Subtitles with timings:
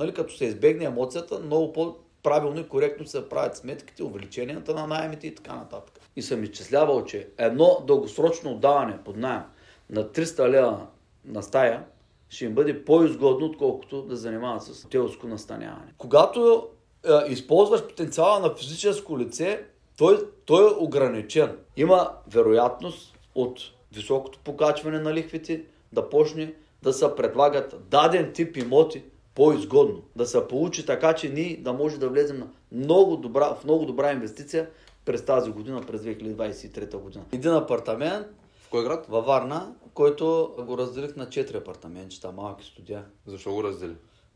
[0.00, 5.26] нали, като се избегне емоцията, много по-правилно и коректно се правят сметките, увеличенията на найемите
[5.26, 6.00] и така нататък.
[6.16, 9.42] И съм изчислявал, че едно дългосрочно отдаване под найем
[9.90, 10.86] на 300 лева
[11.24, 11.84] на стая
[12.28, 15.92] ще им бъде по-изгодно, отколкото да занимават с телско настаняване.
[15.98, 16.68] Когато
[17.04, 19.64] е, използваш потенциала на физическо лице,
[19.98, 21.56] той, той е ограничен.
[21.76, 23.60] Има вероятност от
[23.92, 25.62] високото покачване на лихвите
[25.92, 29.02] да почне да се предлагат даден тип имоти
[29.34, 30.02] по-изгодно.
[30.16, 33.84] Да се получи така, че ние да може да влезем на много добра, в много
[33.84, 34.70] добра инвестиция
[35.04, 37.24] през тази година, през 2023 година.
[37.32, 38.26] Един апартамент
[38.60, 39.06] В кой град?
[39.08, 43.04] във Варна, който го разделих на 4 апартаментчета, малки студия.
[43.26, 43.94] Защо го раздели?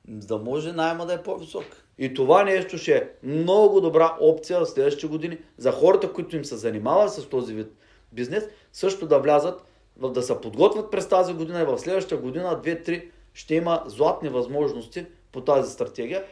[0.09, 1.65] Да може найема да е по-висок.
[1.99, 6.45] И това нещо ще е много добра опция в следващите години за хората, които им
[6.45, 7.73] се занимават с този вид
[8.13, 9.63] бизнес, също да влязат,
[9.97, 15.07] да се подготвят през тази година и в следващата година, 2-3, ще има златни възможности
[15.33, 16.25] по тази стратегия.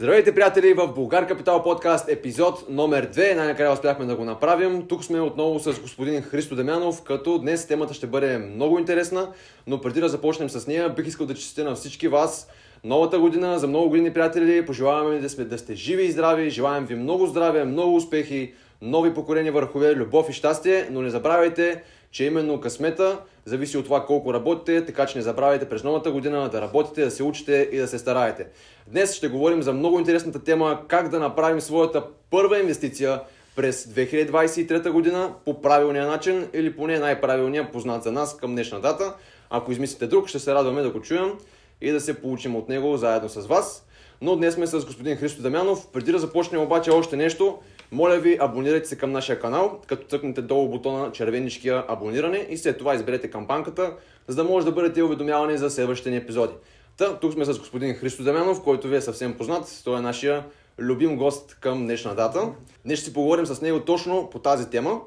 [0.00, 3.34] Здравейте, приятели, в Българ Капитал подкаст, епизод номер 2.
[3.34, 4.86] Най-накрая успяхме да го направим.
[4.88, 9.28] Тук сме отново с господин Христо Демянов, като днес темата ще бъде много интересна,
[9.66, 12.48] но преди да започнем с нея, бих искал да честите на всички вас
[12.84, 14.66] новата година, за много години, приятели.
[14.66, 18.52] Пожелаваме да, сме, да сте живи и здрави, желаем ви много здраве, много успехи,
[18.82, 23.18] нови покорения върхове, любов и щастие, но не забравяйте, че именно късмета
[23.48, 27.10] зависи от това колко работите, така че не забравяйте през новата година да работите, да
[27.10, 28.46] се учите и да се стараете.
[28.86, 33.20] Днес ще говорим за много интересната тема как да направим своята първа инвестиция
[33.56, 39.14] през 2023 година по правилния начин или поне най-правилния познат за нас към днешна дата.
[39.50, 41.32] Ако измислите друг, ще се радваме да го чуем
[41.80, 43.86] и да се получим от него заедно с вас.
[44.20, 45.86] Но днес сме с господин Христо Дамянов.
[45.92, 47.58] Преди да започнем обаче още нещо,
[47.92, 52.78] моля ви, абонирайте се към нашия канал, като цъкнете долу бутона червеничкия абониране и след
[52.78, 53.92] това изберете кампанката,
[54.28, 56.52] за да може да бъдете уведомявани за следващите ни епизоди.
[56.96, 59.80] Та, тук сме с господин Христо Дамянов, който ви е съвсем познат.
[59.84, 60.44] Той е нашия
[60.78, 62.52] любим гост към днешна дата.
[62.84, 65.00] Днес ще си поговорим с него точно по тази тема.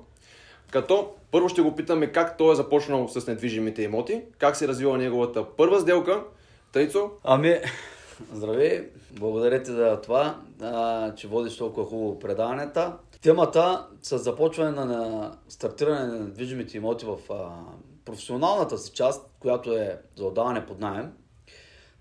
[0.71, 4.67] Като първо ще го питаме как той е започнал с недвижимите имоти, как се е
[4.67, 6.23] развила неговата първа сделка.
[6.71, 7.55] Тъйцо, Ами,
[8.33, 10.41] здравей, благодаря ти за това,
[11.15, 12.97] че водиш толкова хубаво предаванията.
[13.21, 17.17] Темата с започване на, стартиране на недвижимите имоти в
[18.05, 21.11] професионалната си част, която е за отдаване под найем,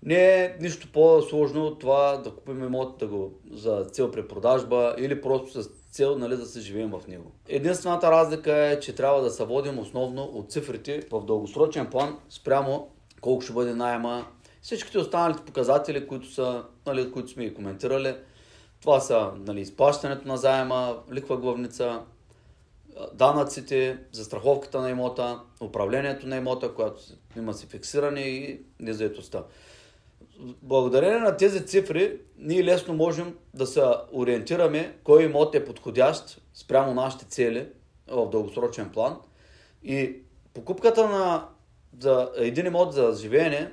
[0.03, 5.21] не е нищо по-сложно от това да купим имот да го, за цел препродажба или
[5.21, 7.31] просто с цел нали, да се живеем в него.
[7.47, 12.87] Единствената разлика е, че трябва да се водим основно от цифрите в дългосрочен план спрямо
[13.21, 14.27] колко ще бъде найема.
[14.61, 18.15] Всичките останалите показатели, които, са, нали, които сме и коментирали,
[18.81, 22.01] това са нали, изплащането на заема, ликва главница,
[23.13, 27.01] данъците, застраховката на имота, управлението на имота, която
[27.37, 29.43] има си фиксиране и незаетостта.
[30.61, 33.83] Благодарение на тези цифри, ние лесно можем да се
[34.13, 37.67] ориентираме кой имот е подходящ спрямо нашите цели
[38.07, 39.17] в дългосрочен план.
[39.83, 40.15] И
[40.53, 41.47] покупката на
[41.99, 43.71] за един имот за живеене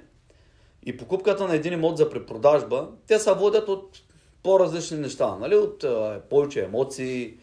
[0.86, 4.02] и покупката на един имот за препродажба, те се водят от
[4.42, 5.56] по-различни неща, нали?
[5.56, 7.34] от а, повече емоции,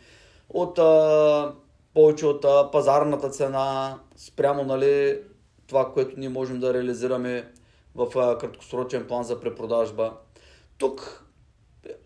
[0.49, 1.53] от а,
[1.93, 5.19] повече от а, пазарната цена, спрямо нали,
[5.67, 7.51] това, което ние можем да реализираме
[7.95, 10.13] в а, краткосрочен план за препродажба.
[10.77, 11.25] Тук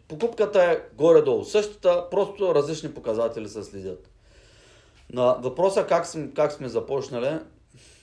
[0.08, 4.10] покупката е горе-долу същата, просто различни показатели се следят.
[5.14, 7.40] На въпроса как, сме, как сме започнали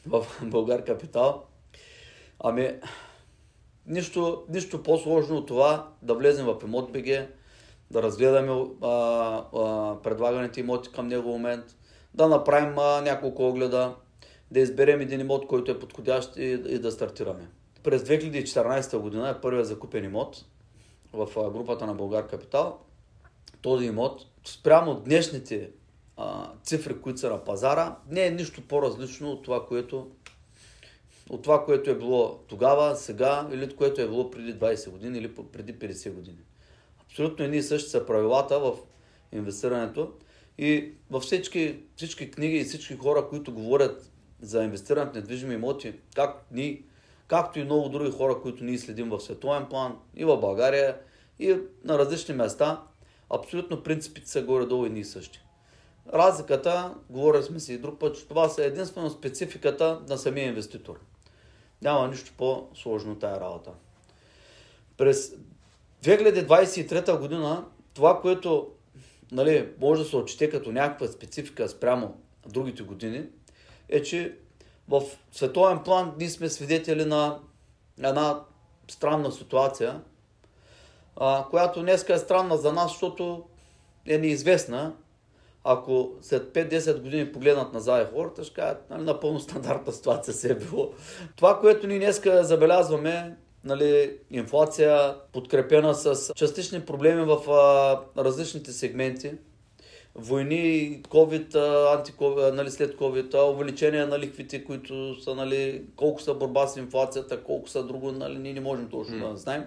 [0.07, 1.43] в Българ Капитал,
[2.41, 2.75] ами
[3.87, 7.29] нищо, нищо по-сложно от това да влезем в имот БГ,
[7.91, 11.65] да разгледаме а, а, предлаганите имоти към него момент,
[12.15, 13.95] да направим а, няколко огледа,
[14.51, 17.49] да изберем един имот, който е подходящ и, и да стартираме.
[17.83, 20.45] През 2014 година е първият закупен имот
[21.13, 22.79] в групата на Българ Капитал.
[23.63, 25.71] Този имот, спрямо днешните
[26.17, 30.11] а, цифри, които са на пазара, не е нищо по-различно от това, което
[31.31, 35.19] от това, което е било тогава, сега или от което е било преди 20 години
[35.19, 36.39] или преди 50 години.
[37.05, 38.73] Абсолютно едни и същи са правилата в
[39.33, 40.13] инвестирането
[40.59, 45.95] и във всички, всички книги и всички хора, които говорят за инвестирането в недвижими имоти,
[46.15, 46.83] как ние
[47.29, 50.99] както и много други хора, които ние следим в световен план, и в България,
[51.39, 52.83] и на различни места,
[53.31, 55.41] абсолютно принципите са горе-долу едни и същи.
[56.13, 61.01] Разликата, говорили сме си и друг път, че това са единствено спецификата на самия инвеститор.
[61.83, 63.71] Няма нищо по-сложно тая работа.
[64.97, 65.33] През
[66.05, 67.65] 2023 година
[67.95, 68.69] това, което
[69.33, 72.17] нали, може да се отчете като някаква специфика спрямо
[72.49, 73.27] другите години,
[73.89, 74.37] е, че
[74.89, 75.03] в
[75.33, 77.39] световен план ние сме свидетели на
[78.03, 78.41] една
[78.89, 80.01] странна ситуация,
[81.17, 83.45] а, която днеска е странна за нас, защото
[84.07, 84.97] е неизвестна.
[85.69, 90.55] Ако след 5-10 години погледнат назад хората, ще кажат, нали, напълно стандартна ситуация се е
[90.55, 90.93] било.
[91.37, 99.33] Това, което ние днеска забелязваме, нали, инфлация, подкрепена с частични проблеми в а, различните сегменти,
[100.15, 101.55] войни, COVID,
[101.97, 107.43] антиковид, нали, след COVID, увеличение на ликвите, които са, нали, колко са борба с инфлацията,
[107.43, 109.31] колко са друго, нали, ние не можем точно mm.
[109.31, 109.65] да знаем.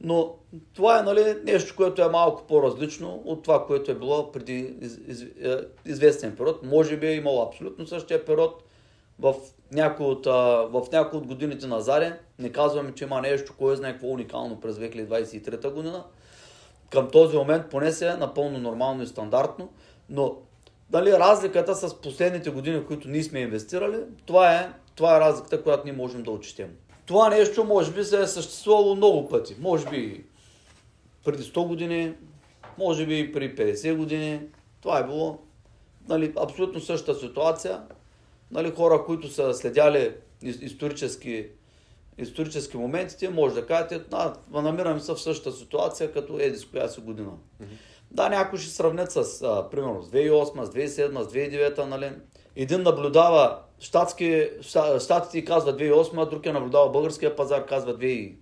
[0.00, 0.34] Но
[0.74, 4.98] това е нали, нещо, което е малко по-различно от това, което е било преди из,
[5.08, 6.62] из, е, известен период.
[6.62, 8.62] Може би е имало абсолютно същия период
[9.18, 9.34] в
[9.72, 10.26] някои от,
[11.12, 12.18] от годините на Заре.
[12.38, 16.04] Не казваме, че има нещо, кое знае какво уникално през 2023 година.
[16.90, 19.68] Към този момент поне се е напълно нормално и стандартно,
[20.10, 20.36] но
[20.90, 23.96] дали, разликата с последните години, в които ние сме инвестирали,
[24.26, 26.70] това е, това е разликата, която ние можем да отчетем.
[27.08, 29.56] Това нещо може би се е съществувало много пъти.
[29.60, 30.24] Може би
[31.24, 32.14] преди 100 години,
[32.78, 34.40] може би преди 50 години.
[34.80, 35.38] Това е било
[36.08, 37.82] нали, абсолютно същата ситуация.
[38.50, 41.48] Нали, хора, които са следяли исторически,
[42.18, 47.00] исторически моментите, може да кажете, да, намираме се в същата ситуация, като Едис, коя си
[47.00, 47.30] година.
[47.30, 47.66] Mm-hmm.
[48.10, 52.12] Да, някои ще сравнят с, а, примерно, с 2008, с 2007, с 2009, нали.
[52.56, 54.50] Един наблюдава щатски,
[55.00, 58.34] щатите казва 2008, друг е наблюдава българския пазар, казва 2009,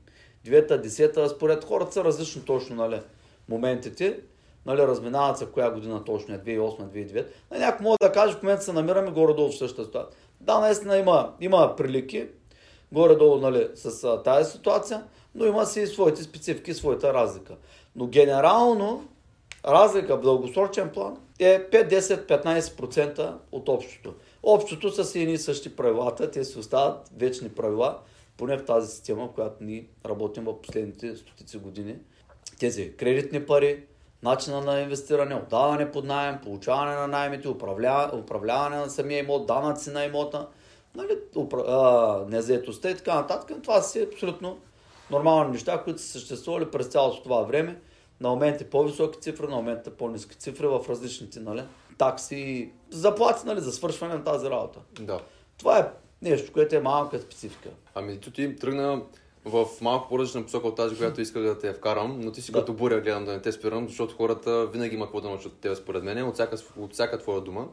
[0.47, 3.01] 2010, според хората са различно точно, нали,
[3.49, 4.21] моментите.
[4.67, 7.27] Нали, разминават се коя година точно е, 2008-2009.
[7.51, 10.17] Нали, някой може да каже, в момента се намираме горе-долу в същата ситуация.
[10.41, 12.27] Да, наистина има, има прилики,
[12.93, 15.05] горе-долу нали, с а, тази ситуация,
[15.35, 17.55] но има си и своите специфики, своята разлика.
[17.97, 19.09] Но генерално
[19.65, 24.15] разлика в дългосрочен план е 5-10-15% от общото.
[24.49, 27.99] Общото са едни същи правилата, те си остават вечни правила,
[28.37, 31.97] поне в тази система, в която ние работим в последните стотици години.
[32.61, 33.85] Тези кредитни пари,
[34.23, 39.91] начина на инвестиране, отдаване под найем, получаване на найемите, управляване, управляване на самия имот, данъци
[39.91, 40.49] на имота,
[40.95, 41.65] нали, упра...
[41.67, 43.63] а, незаетостта и така нататък.
[43.63, 44.59] Това са абсолютно
[45.11, 47.81] нормални неща, които са съществували през цялото това време
[48.21, 51.63] на моменти по-високи цифри, на моменти по-низки цифри в различните нали,
[51.99, 54.81] такси, заплати нали, за свършване на тази работа.
[55.01, 55.21] Да.
[55.59, 55.89] Това е
[56.23, 57.69] нещо, което е малка специфика.
[57.95, 59.03] Ами ти, ти тръгна
[59.45, 62.59] в малко по-различна посока от тази, която исках да те вкарам, но ти си да.
[62.59, 65.59] като буря гледам да не те спирам, защото хората винаги има какво да научат от
[65.59, 67.69] тебе според мен, от всяка, от всяка твоя дума.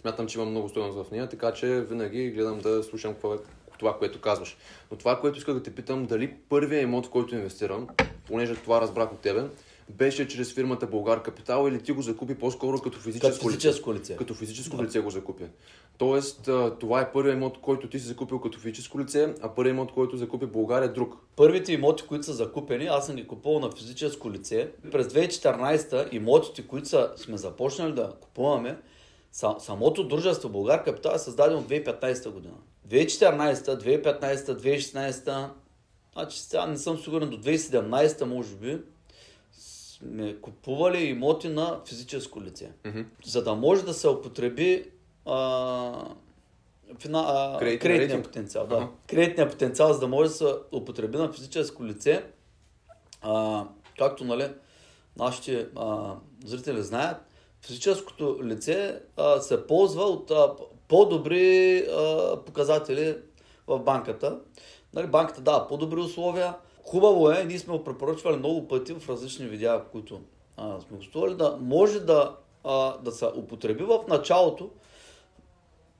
[0.00, 3.38] Смятам, че има много стоеност в нея, така че винаги гледам да слушам какво е
[3.78, 4.56] това, което казваш.
[4.90, 7.88] Но това, което исках да те питам, дали първият имот, в който инвестирам,
[8.26, 9.44] понеже това разбрах от тебе,
[9.98, 14.16] беше чрез фирмата Българ Капитал или ти го закупи по-скоро като физическо, като физическо лице.
[14.16, 14.82] Като физическо да.
[14.82, 15.44] лице го закупи.
[15.98, 16.48] Тоест,
[16.80, 20.16] това е първият имот, който ти си закупил като физическо лице, а първият имот, който
[20.16, 21.14] закупи България е друг.
[21.36, 24.70] Първите имоти, които са закупени, аз съм ги купувал на физическо лице.
[24.92, 28.78] През 2014 имотите, които са, сме започнали да купуваме,
[29.58, 32.54] самото дружество Българ Капитал е създадено от 2015 година.
[32.88, 35.48] 2014, 2015, 2016,
[36.12, 38.78] значи сега не съм сигурен до 2017 може би,
[40.02, 42.70] сме купували имоти на физическо лице.
[42.84, 43.06] Mm-hmm.
[43.24, 44.90] За да може да се употреби
[45.26, 46.04] а,
[46.98, 48.66] фина, а, кредитния потенциал.
[48.66, 48.74] Да.
[48.74, 48.88] Uh-huh.
[49.06, 52.24] Кредитния потенциал, за да може да се употреби на физическо лице,
[53.22, 53.64] а,
[53.98, 54.48] както нали,
[55.16, 57.16] нашите а, зрители знаят,
[57.60, 60.54] физическото лице а, се ползва от а,
[60.88, 63.16] по-добри а, показатели
[63.66, 64.38] в банката.
[64.94, 66.54] Нали, банката дава по-добри условия,
[66.84, 70.20] Хубаво е, ние сме го препоръчвали много пъти в различни видеа, които
[70.56, 74.70] а, сме гостували, да може да, а, да се употреби в началото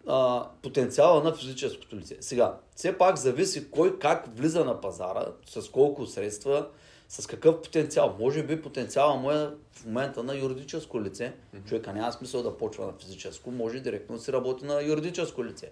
[0.07, 2.17] а, потенциала на физическото лице.
[2.21, 6.69] Сега, все пак зависи кой как влиза на пазара, с колко средства,
[7.09, 8.17] с какъв потенциал.
[8.21, 11.33] Може би потенциала му е в момента на юридическо лице.
[11.35, 11.69] Mm-hmm.
[11.69, 15.71] Човека няма смисъл да почва на физическо, може директно да си работи на юридическо лице.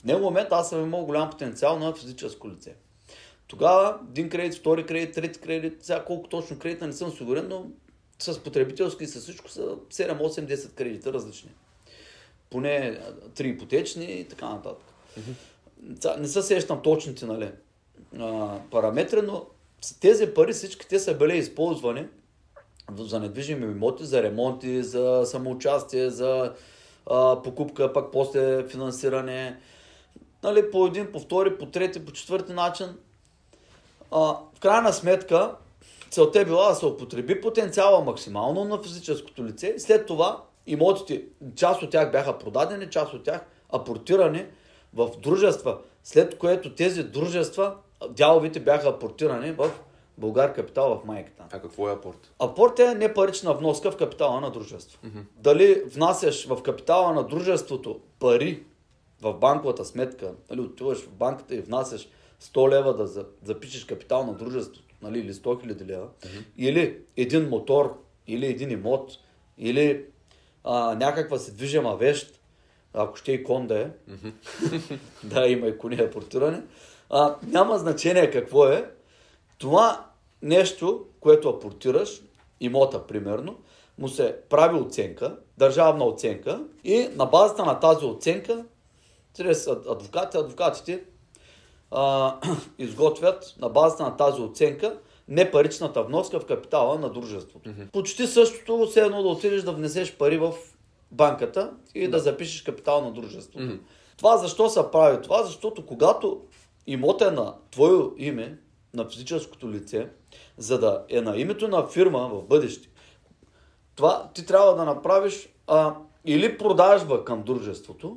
[0.00, 2.74] В него момент аз съм имал голям потенциал на физическо лице.
[3.46, 7.66] Тогава един кредит, втори кредит, трети кредит, сега колко точно кредита не съм сигурен, но
[8.18, 11.50] с потребителски и с всичко са 7, 8, 10 кредита различни.
[12.50, 13.00] Поне
[13.34, 14.86] три ипотечни и така нататък.
[15.20, 16.18] Mm-hmm.
[16.18, 17.50] Не се сещам точните, нали,
[18.18, 19.46] а, параметри, но
[20.00, 22.06] тези пари всички те са били използвани
[22.98, 26.54] за недвижими имоти, за ремонти, за самоучастие, за
[27.06, 29.60] а, покупка, пак после финансиране.
[30.42, 32.86] Нали, по един, по втори, по трети, по четвърти начин.
[34.12, 34.18] А,
[34.54, 35.54] в крайна сметка,
[36.10, 39.74] целта е била да се употреби потенциала максимално на физическото лице.
[39.78, 41.24] След това имотите,
[41.56, 44.46] част от тях бяха продадени, част от тях апортирани
[44.94, 47.74] в дружества, след което тези дружества,
[48.10, 49.70] дяловите бяха апортирани в
[50.18, 51.44] Българ Капитал в майката.
[51.52, 52.32] А какво е апорт?
[52.38, 54.98] Апорт е не парична вноска в капитала на дружество.
[55.04, 55.24] Mm-hmm.
[55.36, 58.62] Дали внасяш в капитала на дружеството пари
[59.22, 62.08] в банковата сметка, нали, отиваш в банката и внасяш
[62.42, 63.06] 100 лева да
[63.42, 66.44] запишеш капитал на дружеството, нали, или 100 хиляди лева, mm-hmm.
[66.56, 69.12] или един мотор, или един имот,
[69.58, 70.04] или
[70.64, 72.40] а, някаква се движима вещ,
[72.92, 74.98] ако ще и кон да е, mm-hmm.
[75.24, 76.62] да, има и кони апортиране,
[77.10, 78.90] а, няма значение какво е,
[79.58, 80.06] това
[80.42, 82.22] нещо, което апортираш,
[82.60, 83.58] имота примерно,
[83.98, 88.64] му се прави оценка, държавна оценка и на базата на тази оценка,
[89.36, 91.04] чрез адвокати, адвокатите
[91.92, 92.36] а,
[92.78, 97.68] изготвят на базата на тази оценка непаричната вноска в капитала на дружеството.
[97.68, 97.90] Mm-hmm.
[97.90, 100.52] Почти същото, все едно да отидеш да внесеш пари в
[101.10, 103.64] банката и да, да запишеш капитал на дружеството.
[103.64, 103.80] Mm-hmm.
[104.16, 105.22] Това защо се прави?
[105.22, 106.42] Това защото когато
[106.86, 108.58] имот е на твое име,
[108.94, 110.08] на физическото лице,
[110.56, 112.88] за да е на името на фирма в бъдеще,
[113.94, 115.94] това ти трябва да направиш а,
[116.24, 118.16] или продажба към дружеството,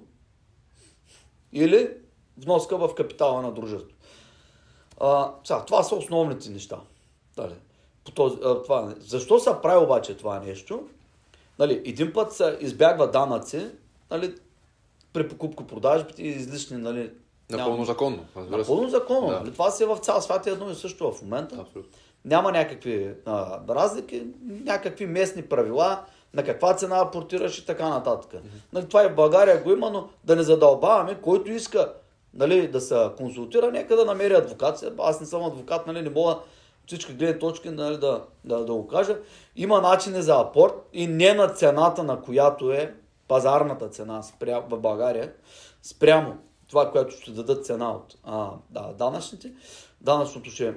[1.54, 1.90] или
[2.38, 3.96] вноска в капитала на дружеството.
[5.00, 6.80] А, сега, това са основните неща.
[7.38, 7.54] Дали,
[8.06, 10.84] по този, а, това, защо се прави обаче това нещо?
[11.60, 13.68] Нали, един път се избягва данъци,
[14.12, 14.36] нали,
[15.14, 17.12] при покупко-продажбите и излишни нали,
[17.50, 17.86] Напълно Няма...
[17.86, 18.26] законно.
[18.36, 19.28] Напълно законно.
[19.28, 19.40] Да.
[19.40, 19.54] Нали?
[19.54, 21.56] Това си е в цял свят е едно и също в момента.
[21.60, 21.92] Абсолютно.
[22.26, 28.42] Няма някакви а, разлики, някакви местни правила, на каква цена апортираш и така нататък.
[28.74, 28.88] Mm-hmm.
[28.88, 31.94] Това и в България го има, но да не задълбаваме, който иска
[32.36, 34.84] нали, да се консултира, нека да намери адвокат.
[35.00, 36.38] Аз не съм адвокат, нали, не мога
[36.88, 39.18] всички гледни точки нали, да, да, да го кажа.
[39.56, 42.96] Има начини за апорт и не на цената, на която е
[43.28, 44.60] пазарната цена спря...
[44.70, 45.34] в България,
[45.84, 46.38] спрямо
[46.68, 49.52] това, което ще дадат цена от а, да, данъчните.
[50.02, 50.74] Данъчното ще...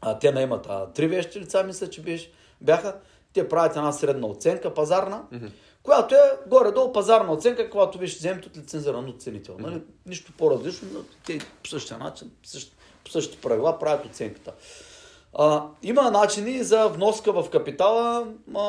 [0.00, 2.96] А, те наемат а, три вещи лица, мисля, че беше, бяха.
[3.32, 5.50] Те правят една средна оценка, пазарна, mm-hmm.
[5.82, 9.54] Която е горе-долу пазарна оценка, когато виж вземете от лицензиран оценител.
[9.54, 9.60] Mm-hmm.
[9.60, 9.82] Нали?
[10.06, 12.30] Нищо по-различно, но те по същия начин,
[13.04, 14.52] по същите правила правят оценката.
[15.34, 18.62] А, има начини за вноска в капитала а,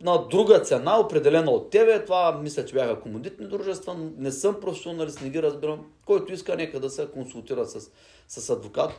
[0.00, 2.04] на друга цена, определена от тебе.
[2.04, 3.96] Това мисля, че бяха комодитни дружества.
[4.18, 5.86] Не съм професионалист, не ги разбирам.
[6.06, 7.90] Който иска, нека да се консултира с,
[8.28, 8.90] с адвокат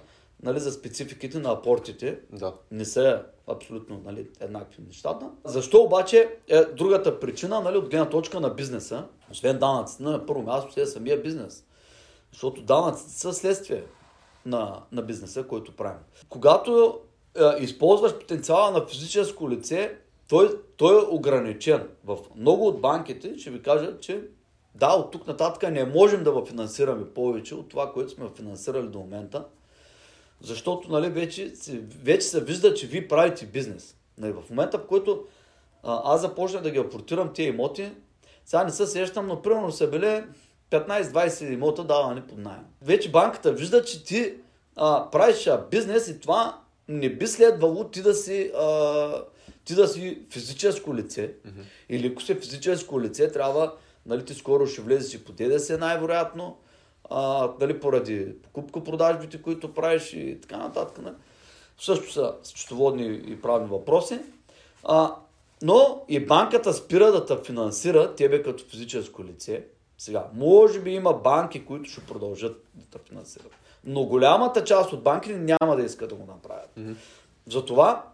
[0.43, 2.19] нали, за спецификите на апортите.
[2.31, 2.53] Да.
[2.71, 5.29] Не са абсолютно нали, еднакви нещата.
[5.45, 10.41] Защо обаче е другата причина нали, от гледна точка на бизнеса, освен данъците, на първо
[10.41, 11.65] място е самия бизнес.
[12.31, 13.83] Защото данъците са следствие
[14.45, 15.99] на, на бизнеса, който правим.
[16.29, 16.99] Когато
[17.35, 19.97] е, използваш потенциала на физическо лице,
[20.29, 21.87] той, той е ограничен.
[22.03, 24.21] В много от банките ще ви кажа, че
[24.75, 28.99] да, от тук нататък не можем да финансираме повече от това, което сме финансирали до
[28.99, 29.45] момента,
[30.43, 31.53] защото нали, вече,
[32.03, 33.95] вече се вижда, че вие правите бизнес.
[34.17, 35.23] Нали, в момента, в който
[35.83, 37.91] а, аз започнах да ги апортирам тези имоти,
[38.45, 40.23] сега не се сещам, но примерно са били
[40.71, 42.65] 15-20 имота давани под найем.
[42.81, 44.33] Вече банката вижда, че ти
[44.75, 49.23] а, правиш а, бизнес и това не би следвало ти да си, а,
[49.65, 51.33] ти да си физическо лице.
[51.47, 51.63] Mm-hmm.
[51.89, 53.73] Или ако си физическо лице, трябва,
[54.05, 56.57] нали, ти скоро ще влезеш и по ДДС най-вероятно,
[57.09, 60.97] а, нали, поради покупко-продажбите, които правиш и така нататък.
[60.97, 61.03] Не?
[61.03, 61.15] Нали.
[61.77, 64.19] Също са счетоводни и правни въпроси.
[64.83, 65.15] А,
[65.61, 69.65] но и банката спира да те финансира тебе като физическо лице.
[69.97, 73.51] Сега, може би има банки, които ще продължат да те финансират.
[73.83, 76.69] Но голямата част от банките няма да искат да го направят.
[76.77, 76.95] Mm-hmm.
[77.47, 78.05] Затова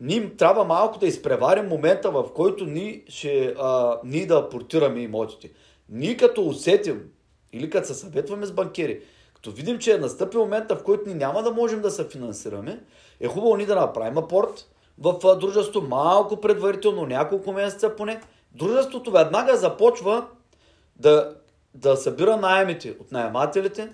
[0.00, 5.50] ние трябва малко да изпреварим момента, в който ние, ще, а, ние да апортираме имотите.
[5.88, 7.10] Ние като усетим
[7.52, 9.00] или като се съветваме с банкери,
[9.34, 12.80] като видим, че е настъпил момента, в който ние няма да можем да се финансираме,
[13.20, 14.68] е хубаво ние да направим апорт
[14.98, 18.20] в дружеството малко предварително, няколко месеца поне.
[18.52, 20.26] Дружеството веднага започва
[20.96, 21.34] да,
[21.74, 23.92] да събира найемите от наемателите,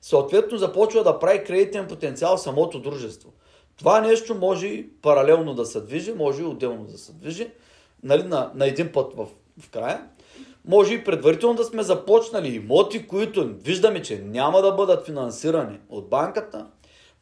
[0.00, 3.32] съответно започва да прави кредитен потенциал самото дружество.
[3.78, 7.50] Това нещо може и паралелно да се движи, може и отделно да се движи,
[8.02, 9.26] нали, на, на един път в,
[9.60, 10.08] в края.
[10.66, 16.08] Може и предварително да сме започнали имоти, които виждаме, че няма да бъдат финансирани от
[16.08, 16.66] банката,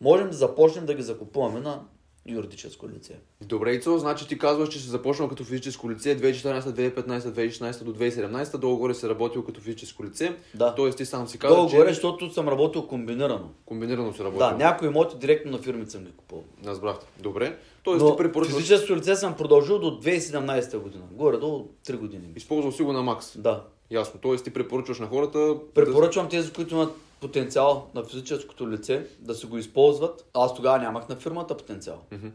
[0.00, 1.80] можем да започнем да ги закупуваме на
[2.26, 3.12] юридическо лице.
[3.42, 7.94] Добре, Ицо, значи ти казваш, че си започнал като физическо лице 2014, 2015, 2016 до
[7.94, 10.36] 2017, долу-горе си работил като физическо лице.
[10.54, 10.74] Да.
[10.74, 13.50] Тоест ти сам си казал, Долу-горе, че защото съм работил комбинирано.
[13.66, 14.38] комбинирано си работил.
[14.38, 16.44] Да, някои имоти директно на фирмите съм ги купувал.
[16.66, 16.96] Разбрах.
[17.20, 17.58] Добре.
[17.84, 21.04] Тоест Но ти препоръчваш, физическо лице съм продължил до 2017 година.
[21.10, 22.32] Горе до 3 години.
[22.36, 23.38] използвал си го на макс.
[23.38, 23.64] Да.
[23.90, 24.20] Ясно.
[24.20, 25.56] Тоест ти препоръчваш на хората...
[25.74, 30.26] Препоръчвам тези, които имат потенциал на физическото лице, да си го използват.
[30.34, 31.98] Аз тогава нямах на фирмата потенциал.
[32.12, 32.26] Мгм.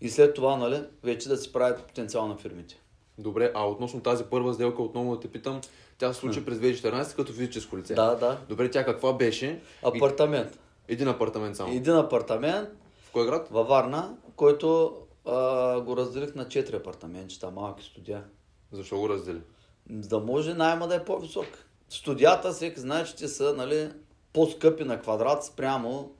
[0.00, 2.80] И след това, нали, вече да си правят потенциал на фирмите.
[3.18, 5.60] Добре, а относно тази първа сделка, отново да те питам,
[5.98, 7.94] тя се случи през 2014 като физическо лице.
[7.94, 8.38] Да, да.
[8.48, 9.60] Добре, тя каква беше?
[9.82, 10.58] Апартамент.
[10.88, 11.72] Един апартамент само.
[11.72, 12.68] Един апартамент
[13.14, 13.48] кой град?
[13.50, 18.24] във Варна, който а, го разделих на 4 апартаментчета, малки студия.
[18.72, 19.40] Защо го раздели?
[19.86, 21.46] Да може найма да е по-висок.
[21.88, 23.90] Студията, всеки знае, че те са нали,
[24.32, 26.10] по-скъпи на квадрат спрямо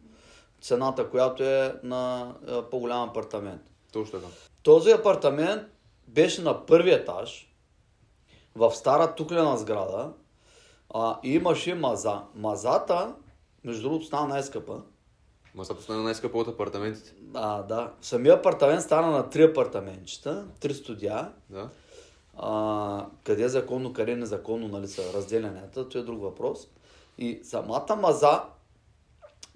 [0.60, 3.62] цената, която е на а, по-голям апартамент.
[3.92, 4.32] Точно така.
[4.62, 5.62] Този апартамент
[6.08, 7.54] беше на първи етаж,
[8.56, 10.12] в стара туклена сграда,
[10.94, 12.22] а, и имаше маза.
[12.34, 13.14] Мазата,
[13.64, 14.82] между другото, стана най-скъпа.
[15.54, 17.14] Масата стана най-скъпа от апартаментите.
[17.34, 17.92] А, да.
[18.00, 21.32] Самия апартамент стана на три апартаментчета, три студия.
[21.50, 21.68] Да.
[22.36, 26.68] А, къде е законно, къде незаконно нали, са разделянията, това е друг въпрос.
[27.18, 28.42] И самата маза,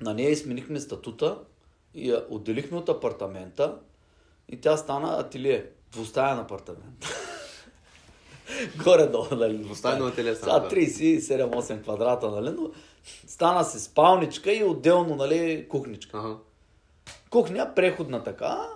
[0.01, 1.39] на нея изменихме статута
[1.95, 3.79] и я отделихме от апартамента
[4.49, 7.07] и тя стана ателие, двустаен апартамент.
[8.85, 9.59] Горе-долу, нали?
[9.59, 10.77] Двустайно ателие стана, да.
[10.77, 12.51] 37-8 квадрата, нали?
[12.51, 12.71] Но
[13.27, 16.37] стана си спалничка и отделно, нали, кухничка Ага.
[17.31, 18.69] кухня, преходна така.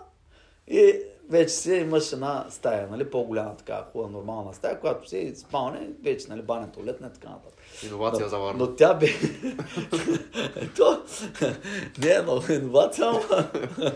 [0.68, 1.00] И
[1.30, 6.28] вече си имаш една стая, нали, по-голяма така, хубава, нормална стая, която си спалне, вече,
[6.28, 7.58] нали, баня, туалетна и така нататък.
[7.86, 8.58] Иновация но, за Варна.
[8.58, 9.06] Но тя бе...
[10.76, 11.02] То...
[11.98, 13.50] Не е много иновация, ама...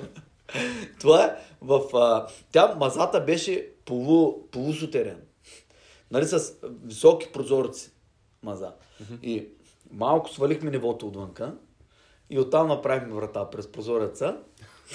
[1.00, 1.96] Това е в...
[1.96, 2.26] А...
[2.52, 4.48] Тя, мазата беше полу...
[4.50, 5.20] полусутерен.
[6.10, 7.90] Нали, с високи прозорци
[8.42, 8.72] маза.
[9.22, 9.48] И
[9.90, 11.54] малко свалихме нивото отвънка
[12.30, 14.36] и оттам направихме врата през прозореца.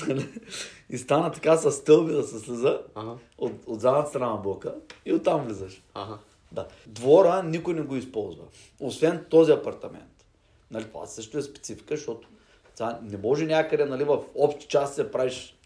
[0.90, 3.16] и стана така с стълби да се слиза Ага.
[3.38, 4.76] от, от задната страна на блока
[5.06, 5.84] и оттам влизаш.
[5.94, 6.18] Ага.
[6.52, 6.68] Да.
[6.88, 8.44] Двора никой не го използва.
[8.80, 10.26] Освен този апартамент.
[10.72, 12.28] Нали, това също е специфика, защото
[12.76, 15.58] сега не може някъде нали, в общи части да правиш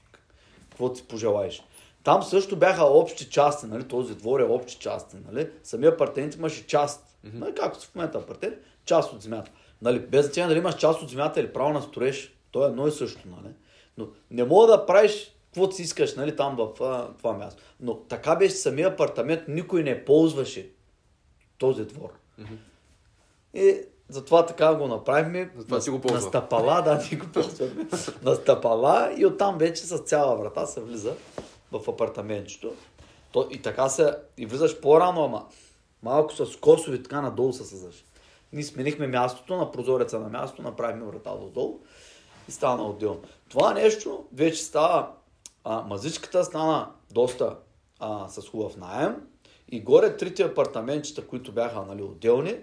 [0.69, 1.63] каквото си пожелаеш.
[2.03, 3.83] Там също бяха общи части, нали?
[3.83, 5.17] този двор е общи части.
[5.31, 5.49] Нали?
[5.63, 7.17] Самия апартамент имаше част.
[7.25, 7.33] Mm-hmm.
[7.33, 7.55] Нали?
[7.55, 9.51] Както в момента апартамент, част от земята.
[9.81, 9.99] Нали?
[9.99, 12.91] Без значение дали имаш част от земята или право на строеж, то е едно и
[12.91, 13.21] също.
[13.25, 13.53] Нали?
[13.97, 17.63] Но не мога да правиш каквото си искаш нали, там в а, това място.
[17.79, 20.69] Но така беше самия апартамент, никой не ползваше
[21.57, 22.09] този двор.
[23.53, 25.51] И затова така го направихме.
[25.57, 26.21] Затова на, си го на ползва.
[26.21, 27.87] стъпала, да, ни го ползваме.
[28.23, 31.13] на стъпала и оттам вече с цяла врата се влиза
[31.71, 32.73] в апартаментчето.
[33.31, 35.45] То, и така се, и влизаш по-рано, ама
[36.03, 38.05] малко с косови така надолу се създаш.
[38.53, 41.79] Ние сменихме мястото на прозореца на място, направихме врата додолу
[42.47, 43.21] и стана отделно.
[43.49, 45.11] Това нещо вече става,
[45.63, 47.57] а, мазичката стана доста
[47.99, 49.15] а, с хубав наем
[49.71, 52.55] и горе трите апартаментчета, които бяха нали, отделни,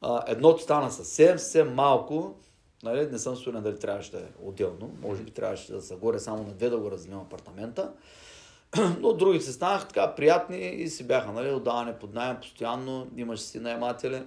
[0.00, 2.34] а, едното стана съвсем, съвсем малко,
[2.82, 6.18] нали, не съм сигурен дали трябваше да е отделно, може би трябваше да са горе
[6.18, 7.92] само на две да го разделим апартамента,
[9.00, 13.60] но другите станаха така приятни и си бяха нали, отдавани под найем постоянно, имаше си
[13.60, 14.22] наематели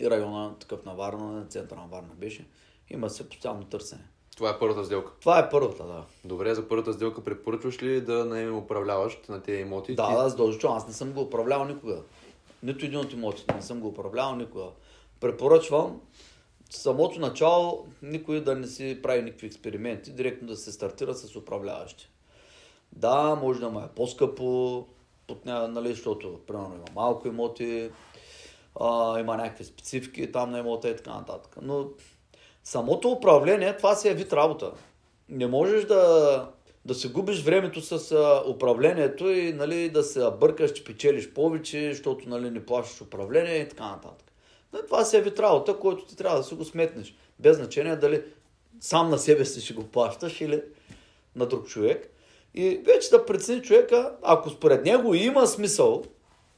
[0.00, 2.46] и района такъв на Варна, центъра на Варна беше,
[2.90, 4.02] има се постоянно търсене.
[4.36, 5.12] Това е първата сделка.
[5.20, 6.04] Това е първата, да.
[6.24, 9.94] Добре, за първата сделка препоръчваш ли да наемем управляващ на тези имоти?
[9.94, 10.76] Да, Ти- да, задължително.
[10.76, 12.02] Аз не съм го управлявал никога.
[12.62, 14.64] Нито един от имотите не съм го управлявал никога.
[15.20, 16.00] Препоръчвам
[16.70, 22.08] самото начало никой да не си прави никакви експерименти, директно да се стартира с управляващи.
[22.92, 24.86] Да, може да му е по-скъпо,
[25.26, 27.90] под нали, защото примерно има малко имоти,
[28.80, 31.56] а, има някакви специфики там на имота и така нататък.
[31.62, 31.88] Но
[32.64, 34.72] самото управление, това си е вид работа.
[35.28, 36.48] Не можеш да,
[36.84, 41.92] да се губиш времето с а, управлението и нали, да се бъркаш, че печелиш повече,
[41.92, 44.32] защото нали, не плащаш управление и така нататък.
[44.72, 47.14] Но това си е вид работа, който ти трябва да си го сметнеш.
[47.38, 48.22] Без значение дали
[48.80, 50.62] сам на себе си ще го плащаш или
[51.36, 52.14] на друг човек.
[52.54, 56.04] И вече да прецени човека, ако според него има смисъл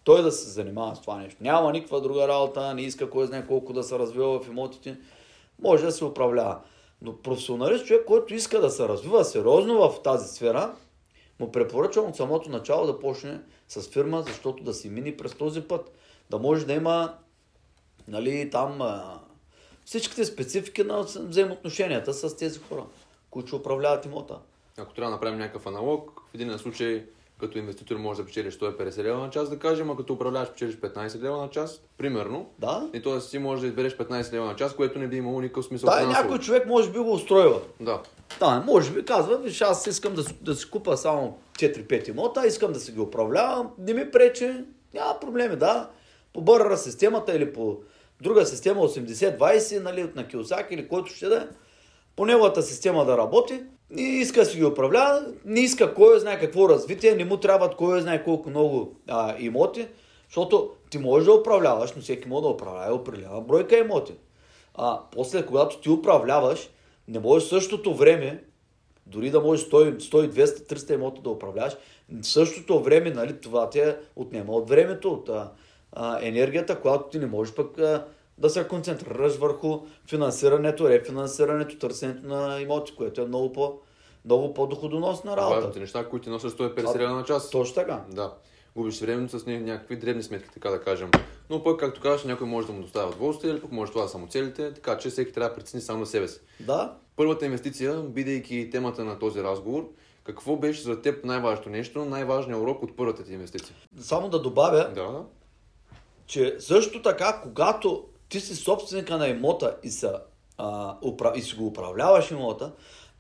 [0.05, 1.43] той да се занимава с това нещо.
[1.43, 4.97] Няма никаква друга работа, не иска кой знае колко да се развива в имотите,
[5.63, 6.59] може да се управлява.
[7.03, 10.75] Но професионалист, човек, който иска да се развива сериозно в тази сфера,
[11.41, 15.61] му препоръчвам от самото начало да почне с фирма, защото да си мини през този
[15.61, 15.93] път.
[16.31, 17.15] да може да има
[18.09, 18.81] нали, там
[19.85, 22.85] всичките специфики на взаимоотношенията с тези хора,
[23.31, 24.39] които управляват имота.
[24.79, 27.07] Ако трябва да направим някакъв аналог, в един случай
[27.41, 30.77] като инвеститор можеш да печелиш 150 лева на час, да кажем, а като управляваш печелиш
[30.77, 32.51] 15 лева на час, примерно.
[32.59, 32.89] Да.
[32.95, 33.21] И т.е.
[33.21, 35.91] си можеш да избереш 15 лева на час, което не би имало никакъв смисъл.
[35.91, 37.61] Да, някой човек може би го устройва.
[37.81, 38.01] Да.
[38.41, 42.73] Да, може би казва, виж, аз искам да, да си купа само 4-5 имота, искам
[42.73, 45.91] да си ги управлявам, не ми пречи, няма проблеми, да.
[46.33, 47.77] По бърра системата или по
[48.23, 51.47] друга система 80-20, нали, от на Киосак или който ще да е,
[52.17, 53.63] по неговата система да работи
[53.99, 58.01] и иска си ги управлява, не иска кой знае какво развитие, не му трябват кой
[58.01, 59.89] знае колко много а, имоти,
[60.29, 64.13] защото ти можеш да управляваш, но всеки може да управлява определена бройка имоти.
[64.75, 66.71] А после, когато ти управляваш,
[67.09, 68.45] не можеш същото време,
[69.07, 71.77] дори да можеш 100, 100 200, 300 имота да управляваш,
[72.23, 75.51] същото време, нали, това ти е отнема от времето, от а,
[75.93, 78.07] а, енергията, която ти не можеш пък а,
[78.41, 83.79] да се концентрираш върху финансирането, рефинансирането, търсенето на имоти, което е много, по,
[84.25, 85.57] много по-доходоносна работа.
[85.57, 87.51] Важните неща, които ти носят 150 лева на час.
[87.51, 88.05] Точно така.
[88.09, 88.35] Да.
[88.77, 91.11] Губиш времето с ня- някакви дребни сметки, така да кажем.
[91.51, 94.09] Но пък, както казваш, някой може да му доставя удоволствие, или пък може това да
[94.09, 96.41] са му целите, така че всеки трябва да прецени само на себе си.
[96.61, 99.89] Да, Първата инвестиция, бидейки темата на този разговор,
[100.25, 103.77] какво беше за теб най-важното нещо, най-важният урок от първата ти инвестиция?
[104.01, 105.25] само да добавя, да.
[106.27, 110.21] че също така, когато ти си собственика на имота и, са,
[110.59, 111.33] а, упра...
[111.37, 112.73] и си го управляваш имота,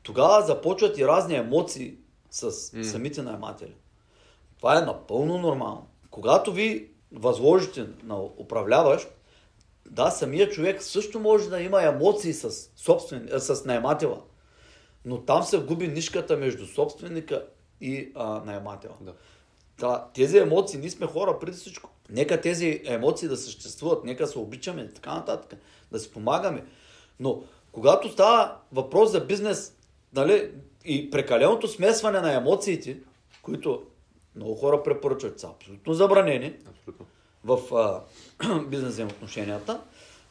[0.02, 1.94] тогава започват и разни емоции
[2.30, 2.84] с М.
[2.84, 3.74] самите наематели.
[4.58, 5.86] Това е напълно нормално.
[6.10, 9.08] Когато ви възложите на управляващ,
[9.90, 13.28] да, самия човек също може да има емоции с, собствен...
[13.32, 14.20] а, с наемателя.
[15.04, 17.46] Но там се губи нишката между собственика
[17.80, 18.94] и а, наемателя.
[19.00, 19.14] Да.
[19.80, 21.90] Да, тези емоции, ние сме хора преди всичко.
[22.10, 25.58] Нека тези емоции да съществуват, нека се обичаме и така нататък,
[25.92, 26.64] да си помагаме.
[27.20, 29.76] Но когато става въпрос за бизнес,
[30.14, 30.50] нали,
[30.84, 32.96] и прекаленото смесване на емоциите,
[33.42, 33.82] които
[34.36, 37.06] много хора препоръчват, са абсолютно забранени Абсолютно.
[37.44, 38.02] в а,
[38.68, 39.80] бизнес взаимоотношенията,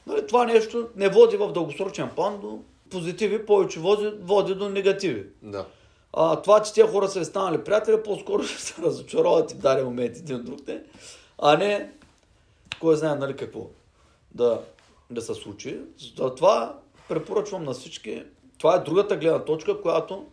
[0.08, 2.60] нали, това нещо не води в дългосрочен план до
[2.90, 5.26] позитиви, повече води, води до негативи.
[5.42, 5.66] Да.
[6.14, 9.86] А, това, че тези хора са станали приятели, по-скоро ще се разочароват и в даден
[9.86, 10.84] момент един друг те,
[11.38, 11.92] а не
[12.80, 13.68] кой знае нали какво
[14.32, 14.62] да,
[15.10, 15.80] да се случи.
[16.18, 18.24] Затова препоръчвам на всички.
[18.58, 20.26] Това е другата гледна точка, която,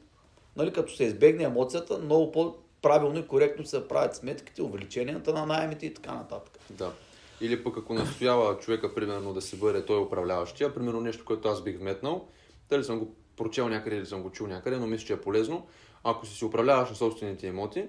[0.56, 5.86] нали, като се избегне емоцията, много по-правилно и коректно се правят сметките, увеличенията на найемите
[5.86, 6.58] и така нататък.
[6.70, 6.92] Да.
[7.40, 11.62] Или пък ако настоява човека, примерно, да се бъде той управляващия, примерно нещо, което аз
[11.62, 12.28] бих вметнал,
[12.70, 15.66] дали съм го прочел някъде или съм го чул някъде, но мисля, че е полезно.
[16.05, 17.85] Ако си си управляваш на собствените имоти,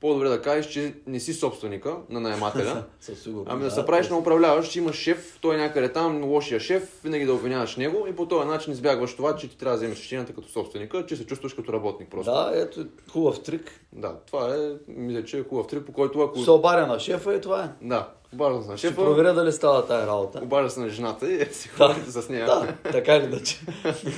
[0.00, 2.84] по-добре да кажеш, че не си собственика на наемателя.
[3.46, 7.00] Ами да се правиш на управляващ, че имаш шеф, той е някъде там, лошия шеф,
[7.04, 9.98] винаги да обвиняваш него и по този начин избягваш това, че ти трябва да вземеш
[9.98, 12.32] решенията като собственика, че се чувстваш като работник просто.
[12.32, 13.80] Да, ето хубав трик.
[13.92, 16.38] да това е, мисля, че е хубав трик, по който ако...
[16.38, 17.86] Се обаря на шефа и това е.
[17.86, 20.40] Да, обажда се на Ще проверя дали става тая работа.
[20.42, 21.88] обажда се на жената и си Да.
[21.88, 22.46] ходите с нея.
[22.46, 23.60] Да, така или иначе.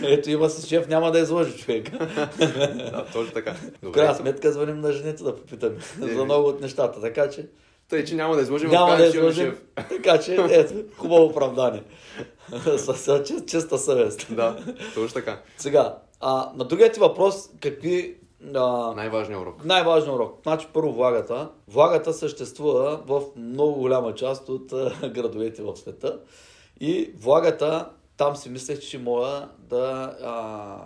[0.03, 1.99] Ето има си шеф, няма да излъжи човека.
[2.39, 3.53] да, точно така.
[3.53, 3.93] В Добре.
[3.95, 7.47] крайна сметка звъним на жените да попитаме за много от нещата, така че
[7.89, 9.57] Тъй, че няма да изложим, няма да излъжим.
[9.75, 11.83] Така че, ето, хубаво оправдание.
[12.67, 14.27] С, с чист- чиста съвест.
[14.31, 14.57] Да,
[14.95, 15.41] точно така.
[15.59, 18.17] Сега, а, на другият ти въпрос, какви...
[18.55, 19.65] А, Най-важният урок.
[19.65, 20.39] Най-важният урок.
[20.43, 21.51] Значи първо влагата.
[21.69, 24.67] Влагата съществува в много голяма част от
[25.15, 26.21] градовете в света.
[26.81, 30.79] И влагата, там си мислех, че ще мога да, а,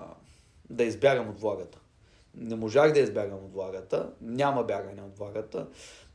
[0.71, 1.79] да избягам от влагата.
[2.35, 4.11] Не можах да избягам от влагата.
[4.21, 5.67] Няма бягане от влагата.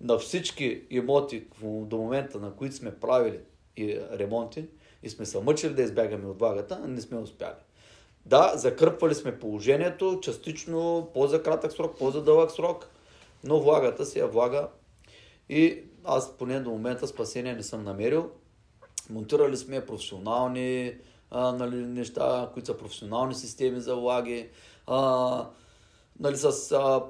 [0.01, 3.39] На всички имоти до момента, на които сме правили
[3.77, 4.65] и ремонти
[5.03, 7.64] и сме се мъчили да избягаме от влагата, не сме успяли.
[8.25, 12.89] Да, закърпвали сме положението, частично по-за кратък срок, по-за дълъг срок,
[13.43, 14.67] но влагата си я влага.
[15.49, 18.29] И аз поне до момента спасение не съм намерил.
[19.09, 20.95] Монтирали сме професионални
[21.31, 24.49] а, нали, неща, които са професионални системи за влаги.
[24.87, 25.47] А,
[26.19, 27.03] нали, с а,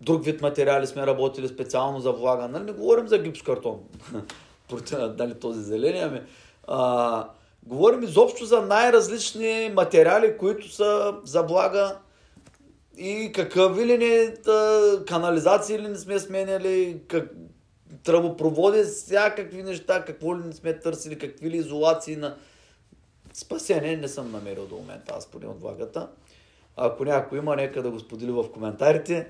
[0.00, 2.48] друг вид материали сме работили специално за влага.
[2.48, 3.80] Нали, не говорим за гипс картон,
[5.18, 6.20] нали, този зеления, ами,
[6.68, 7.28] а,
[7.66, 11.98] говорим изобщо за най-различни материали, които са за влага
[12.98, 14.34] и какъв ли не
[15.06, 17.30] канализации ли не сме сменяли, как,
[18.04, 22.36] тръбопроводи, всякакви неща, какво ли не сме търсили, какви ли изолации на
[23.32, 26.08] спасение не съм намерил до момента, аз поне от влагата.
[26.76, 29.28] Ако някой има, нека да го сподели в коментарите.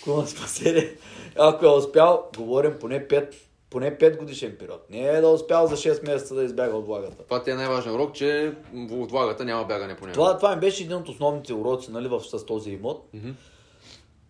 [0.00, 0.96] Ако има спасение,
[1.38, 3.34] ако е успял, говорим поне 5
[3.72, 4.90] поне 5 годишен период.
[4.90, 7.24] Не е да успял за 6 месеца да избяга от влагата.
[7.24, 8.54] Това ти е най-важен урок, че
[8.90, 10.14] от влагата няма бягане по него.
[10.14, 13.08] Това, това ми беше един от основните уроци нали, в, с този имот.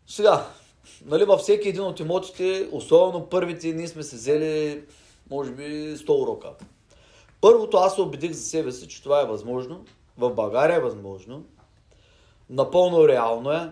[0.06, 0.46] Сега,
[1.06, 4.82] нали, във всеки един от имотите, особено първите, ние сме се взели,
[5.30, 5.62] може би,
[5.96, 6.48] 100 урока.
[7.40, 9.84] Първото, аз се убедих за себе си, че това е възможно.
[10.18, 11.44] В България е възможно.
[12.50, 13.70] Напълно реално е.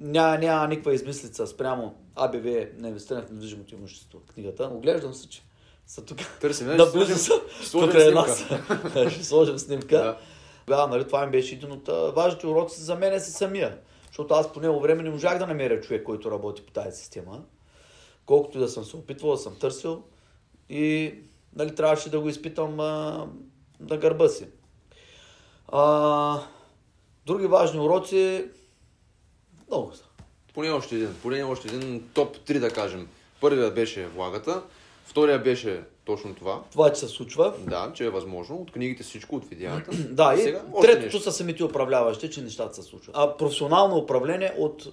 [0.00, 4.18] Няма, няма никаква измислица спрямо АБВ на инвестиране в недвижимото имущество.
[4.34, 4.70] Книгата.
[4.72, 5.42] Оглеждам се, че
[5.86, 6.18] са тук.
[6.40, 7.32] Търсим, Наблизо ще са.
[7.72, 8.44] Покрай нас.
[9.10, 10.16] Ще сложим снимка.
[10.68, 10.86] Да.
[10.86, 13.78] Нали, това ми беше един от важните уроци за мен е си самия.
[14.06, 17.42] Защото аз по него време не можах да намеря човек, който работи по тази система.
[18.26, 20.02] Колкото и да съм се опитвал, да съм търсил.
[20.68, 21.14] И
[21.56, 23.26] нали, трябваше да го изпитам а,
[23.80, 24.46] на гърба си.
[25.68, 26.40] А,
[27.26, 28.44] други важни уроци
[29.68, 30.04] много са.
[30.54, 31.16] Поне още един.
[31.22, 33.08] Поне още един топ 3 да кажем.
[33.40, 34.62] Първият беше влагата,
[35.04, 36.62] втория беше точно това.
[36.70, 37.54] Това, че се случва.
[37.58, 38.56] Да, че е възможно.
[38.56, 39.90] От книгите всичко, от видеята.
[40.10, 41.20] Да, и Сега, третото нещо.
[41.20, 43.16] са самите управляващи, че нещата се случват.
[43.18, 44.86] А професионално управление от,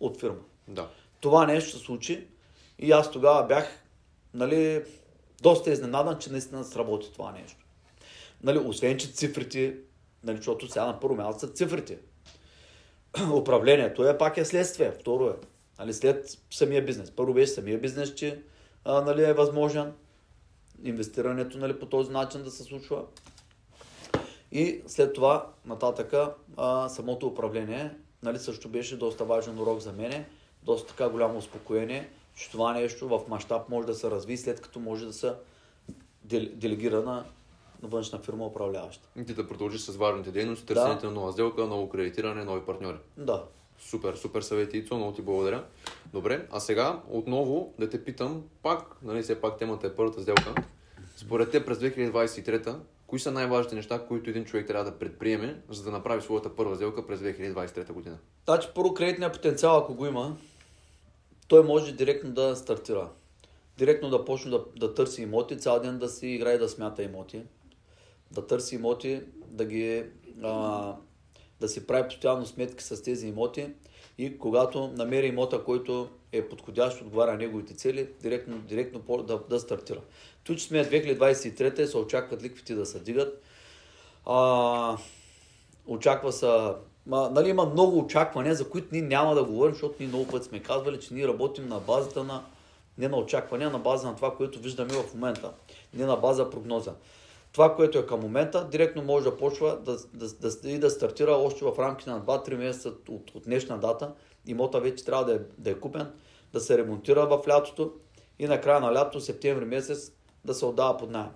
[0.00, 0.40] от фирма.
[0.68, 0.88] Да.
[1.20, 2.26] това нещо се случи
[2.78, 3.82] и аз тогава бях
[4.34, 4.82] нали,
[5.42, 7.58] доста изненадан, че наистина сработи това нещо.
[8.42, 9.74] Нали, освен, че цифрите,
[10.24, 11.98] нали, защото сега на първо място са цифрите.
[13.34, 14.92] Управлението е пак е следствие.
[14.92, 15.34] Второ е.
[15.78, 17.10] Нали, след самия бизнес.
[17.10, 18.42] Първо беше самия бизнес, че
[18.84, 19.92] а, нали, е възможен.
[20.84, 23.04] Инвестирането нали, по този начин да се случва.
[24.52, 30.28] И след това, нататъка, а, самото управление нали, също беше доста важен урок за мене.
[30.62, 34.80] Доста така голямо успокоение, че това нещо в мащаб може да се разви, след като
[34.80, 35.32] може да се
[36.24, 37.24] дел- делегира на
[37.82, 39.08] външна фирма управляваща.
[39.16, 42.98] И ти да продължиш с важните дейности, търсенето на нова сделка, ново кредитиране, нови партньори.
[43.16, 43.44] Да.
[43.78, 45.64] Супер, супер съвети, Ицо, много ти благодаря.
[46.12, 50.54] Добре, а сега отново да те питам, пак, нали все пак темата е първата сделка.
[51.16, 55.82] Според те през 2023 кои са най-важните неща, които един човек трябва да предприеме, за
[55.82, 58.18] да направи своята първа сделка през 2023 година?
[58.44, 60.36] Значи, първо кредитния потенциал, ако го има,
[61.48, 63.08] той може директно да стартира.
[63.78, 67.42] Директно да почне да, да търси имоти, цял ден да си играе да смята имоти.
[68.32, 70.04] Да търси имоти, да ги
[70.42, 70.94] а,
[71.60, 73.68] да си прави постоянно сметки с тези имоти
[74.18, 79.60] и когато намери имота, който е подходящ, отговаря на неговите цели, директно, директно да, да
[79.60, 80.00] стартира.
[80.44, 83.42] Тук сме 2023 се очакват ликвите да се дигат.
[84.26, 84.96] А,
[85.86, 86.76] очаква са...
[87.06, 90.46] Ма, нали, има много очаквания, за които ние няма да говорим, защото ние много пъти
[90.46, 92.42] сме казвали, че ние работим на базата на
[92.98, 95.52] не на очаквания, на база на това, което виждаме в момента.
[95.94, 96.92] Не на база прогноза.
[97.52, 101.32] Това, което е към момента, директно може да почва да, да, да, и да стартира
[101.32, 104.12] още в рамките на 2-3 месеца от, от днешна дата.
[104.46, 106.12] Имота вече трябва да е, да е купен,
[106.52, 107.92] да се ремонтира в лятото
[108.38, 110.12] и на края на лятото, септември месец,
[110.44, 111.30] да се отдава под найем.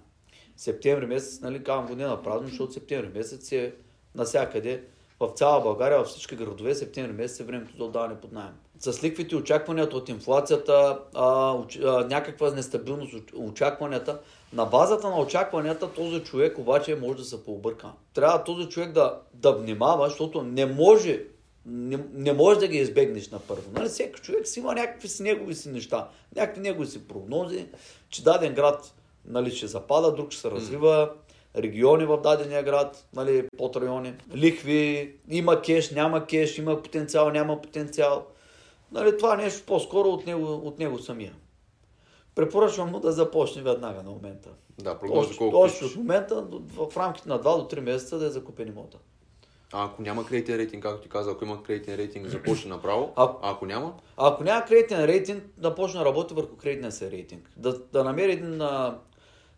[0.56, 3.74] Септември месец, нали, казвам го не на празно, защото септември месец е
[4.14, 4.84] навсякъде,
[5.20, 8.54] в цяла България, във всички градове, септември месец е времето за отдаване под найем.
[8.80, 14.18] С ликвите, очакванията от инфлацията, а, а, някаква нестабилност, оч- очакванията,
[14.52, 17.92] на базата на очакванията този човек обаче може да се пообърка.
[18.14, 21.22] Трябва този човек да, да внимава, защото не може
[21.68, 23.62] не, не можеш да ги избегнеш на първо.
[23.72, 23.88] Нали?
[23.88, 27.66] Всеки човек си има някакви си негови си неща, някакви негови си прогнози,
[28.08, 31.10] че даден град нали, ще запада, друг ще се развива,
[31.56, 37.62] региони в дадения град, нали, под райони, лихви, има кеш, няма кеш, има потенциал, няма
[37.62, 38.26] потенциал.
[38.92, 41.34] Нали, това нещо по-скоро от него, от него самия.
[42.34, 44.48] Препоръчвам му да започне веднага на момента.
[44.78, 46.46] Да, Още, колко още от момента,
[46.76, 48.98] в рамките на 2 до 3 месеца да е закупен имота.
[49.72, 53.12] А ако няма кредитен рейтинг, както ти каза, ако има кредитен рейтинг, започне направо.
[53.16, 56.92] А- А ако няма, А ако няма кредитен рейтинг, да почне да работи върху кредитния
[56.92, 57.50] си рейтинг.
[57.56, 58.98] Да, да намери един а,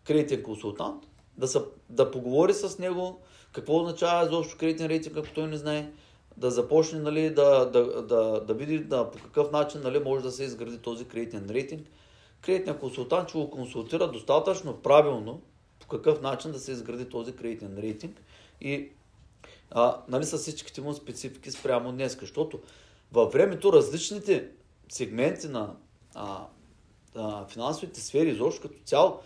[0.07, 1.03] кредитен консултант,
[1.37, 5.91] да, са, да поговори с него какво означава изобщо кредитен рейтинг, ако той не знае,
[6.39, 10.31] да започне нали, да, да, да, да види да, по какъв начин нали, може да
[10.31, 11.87] се изгради този кредитен рейтинг.
[12.41, 15.41] Кредитният консултант ще го консултира достатъчно правилно
[15.79, 18.21] по какъв начин да се изгради този кредитен рейтинг
[18.61, 18.89] и
[19.71, 22.17] а, нали, с всичките му специфики спрямо днес.
[22.19, 22.59] Защото
[23.11, 24.49] във времето различните
[24.89, 25.75] сегменти на
[26.15, 26.45] а,
[27.15, 29.19] а, финансовите сфери, изобщо като цяло,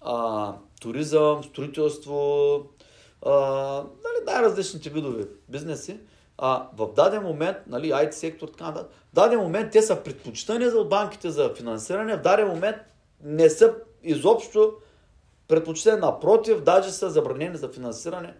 [0.00, 2.56] а, туризъм, строителство,
[3.26, 3.32] а,
[3.76, 5.98] нали, най-различните видове бизнеси,
[6.38, 10.64] а в даден момент, нали, IT сектор, така нататък, в даден момент те са предпочитани
[10.64, 12.76] за банките за финансиране, в даден момент
[13.24, 14.72] не са изобщо
[15.48, 18.34] предпочитани, напротив, даже са забранени за финансиране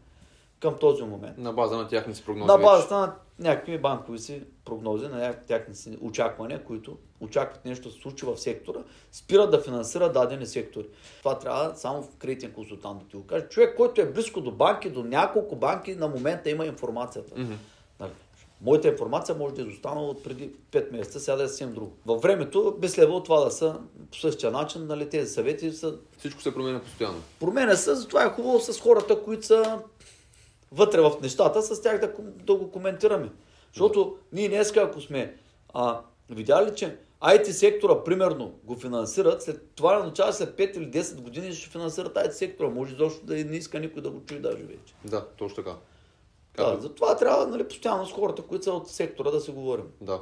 [0.61, 1.39] към този момент.
[1.39, 2.47] На база на тяхни си прогнози.
[2.47, 7.95] На базата на някакви банкови си прогнози, на тяхни си очаквания, които очакват нещо да
[7.95, 8.79] се случи в сектора,
[9.13, 10.87] спират да финансират дадени сектори.
[11.19, 13.45] Това трябва само в кредитен консултант да ти го каже.
[13.49, 17.41] Човек, който е близко до банки, до няколко банки, на момента има информацията.
[17.41, 17.53] Мгм.
[18.65, 21.93] Моята информация може да е изостанала от преди 5 месеца, сега да е съвсем друго.
[22.07, 23.77] Във времето би следвало това да са
[24.13, 27.23] по същия начин, нали, тези съвети са Всичко се променя постоянно.
[27.41, 29.79] променя се, затова е хубаво с хората, които са
[30.73, 33.31] вътре в нещата, с тях да, да го коментираме.
[33.73, 35.37] Защото ние днес, ако сме
[35.75, 36.01] а,
[36.31, 41.55] видяли, че IT сектора, примерно, го финансират, след това означава след 5 или 10 години
[41.55, 42.69] ще финансират IT сектора.
[42.69, 44.95] Може изобщо да не иска никой да го чуе даже вече.
[45.05, 45.77] Да, точно така.
[46.57, 49.85] Да, затова трябва нали, постоянно с хората, които са от сектора да се говорим.
[50.01, 50.21] Да.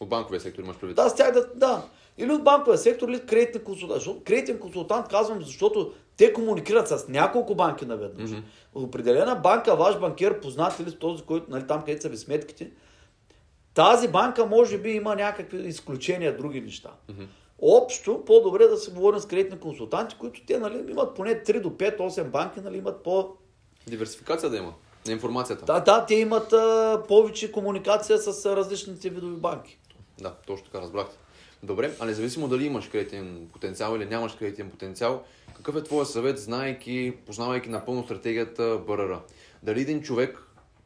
[0.00, 0.96] От банковия сектор имаш предвид.
[0.96, 1.82] Да, с тях да, да.
[2.18, 4.00] Или от банковия сектор, или кредитен консултант.
[4.00, 8.30] Защото кредитен консултант казвам, защото те комуникират с няколко банки наведнъж.
[8.74, 12.70] В определена банка, ваш банкер, познат или този, който, нали, там където са ви сметките,
[13.74, 16.90] тази банка може би има някакви изключения, други неща.
[17.08, 17.22] Мгм.
[17.62, 21.70] Общо, по-добре да се говорим с кредитни консултанти, които те нали, имат поне 3 до
[21.70, 23.36] 5, 8 банки, нали, имат по...
[23.86, 24.74] Диверсификация да има
[25.06, 25.64] на информацията.
[25.64, 29.78] Да, да, те имат а, повече комуникация с а, различните видови банки.
[30.20, 31.16] Да, точно така разбрахте.
[31.62, 35.22] Добре, а независимо дали имаш кредитен потенциал или нямаш кредитен потенциал,
[35.56, 39.18] какъв е твоя съвет, знаейки, познавайки напълно стратегията БРР?
[39.62, 40.38] Дали един човек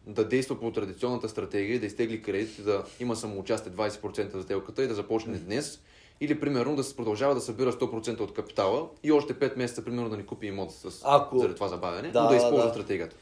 [0.06, 4.88] да действа по традиционната стратегия, да изтегли кредит, да има самоучастие 20% за сделката и
[4.88, 5.80] да започне днес,
[6.20, 10.08] или примерно да се продължава да събира 100% от капитала и още 5 месеца примерно
[10.10, 12.70] да ни купи имот с, Ако- заради това забавяне, Да, но да използва да.
[12.70, 13.16] стратегията.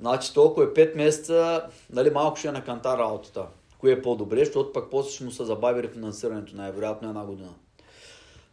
[0.00, 3.46] Значи толкова е 5 месеца, нали, малко ще е на канта работата.
[3.78, 7.54] Кое е по-добре, защото пък после ще му се забави рефинансирането, най-вероятно една година.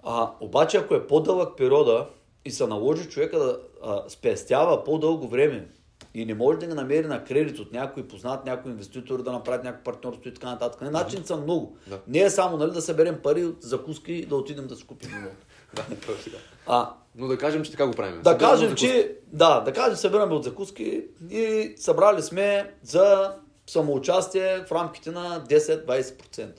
[0.04, 2.08] А, обаче ако е по-дълъг периода
[2.46, 5.68] и се наложи човека да а, спестява по-дълго време
[6.14, 9.64] и не може да не намери на кредит от някой познат, някой инвеститор, да направи
[9.64, 10.82] някакво партньорство и така нататък.
[10.82, 11.78] Не, начини са много.
[11.88, 12.00] Да.
[12.08, 15.10] Не е само нали, да съберем пари от закуски и да отидем да си купим
[15.18, 15.34] имот.
[15.74, 16.38] Да, точно така.
[16.68, 18.22] А, Но да кажем, че така го правим.
[18.22, 23.36] да Събираме кажем, че да, да кажем, събираме от закуски и събрали сме за
[23.68, 26.52] самоучастие в рамките на 10-20%.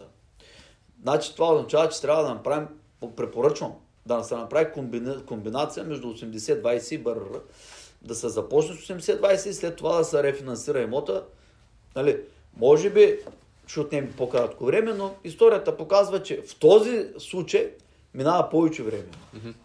[1.02, 2.68] Значи това означава, че трябва да направим,
[3.16, 3.72] препоръчвам,
[4.06, 7.40] да се направи комбина, комбинация между 80-20 и БРР,
[8.02, 11.24] да се започне с 80-20 и след това да се рефинансира имота.
[11.96, 12.20] Нали,
[12.56, 13.18] може би
[13.66, 17.70] ще отнеме по-кратко време, но историята показва, че в този случай
[18.14, 19.08] минава повече време.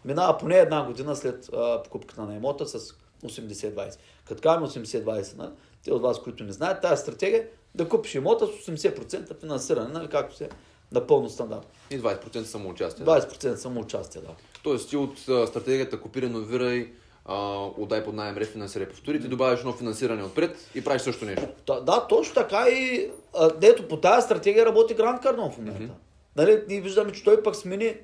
[0.05, 3.95] Минава поне една година след а, покупката на имота с 80-20.
[4.25, 5.49] Като казваме 80-20, нали?
[5.83, 9.87] те от вас, които не знаят, тази стратегия е да купиш имота с 80% финансиране,
[9.87, 10.07] нали?
[10.07, 10.49] както се
[10.91, 11.67] напълно стандарт.
[11.91, 13.05] И 20% самоучастие.
[13.05, 13.21] да.
[13.21, 14.27] 20% самоучастие, да.
[14.63, 16.91] Тоест ти от а, стратегията купи, реновирай,
[17.25, 21.47] а, отдай под найем, рефинансирай, повтори, ти добавяш едно финансиране отпред и правиш също нещо.
[21.67, 25.93] Да, да, точно така и а, дето по тази стратегия работи Гранд Кардон в момента.
[26.35, 27.95] Нали, ние виждаме, че той пък смени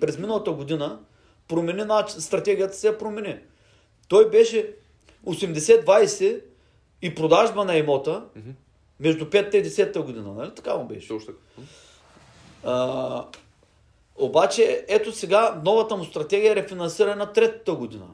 [0.00, 1.00] през миналата година,
[1.48, 3.38] промени начин, стратегията се я промени.
[4.08, 4.74] Той беше
[5.26, 6.40] 80-20
[7.02, 8.24] и продажба на имота
[9.00, 10.54] между 5-та и 10-та година, нали?
[10.54, 11.08] Така му беше.
[11.08, 11.66] Точно така.
[12.64, 13.24] А,
[14.16, 18.06] обаче, ето сега новата му стратегия е рефинансиране на третата година.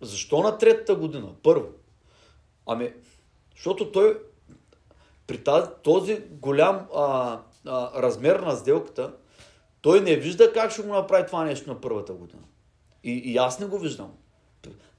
[0.00, 1.28] Защо на третата година?
[1.42, 1.66] Първо.
[2.66, 2.92] Ами,
[3.54, 4.18] защото той
[5.26, 9.12] при тази, този голям а, а, размер на сделката,
[9.84, 12.42] той не вижда как ще го направи това нещо на първата година.
[13.04, 14.10] И, и аз не го виждам.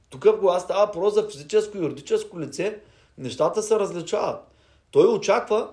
[0.09, 2.79] Тук, когато става въпрос за физическо и юридическо лице,
[3.17, 4.35] нещата се различават.
[4.91, 5.69] Той очаква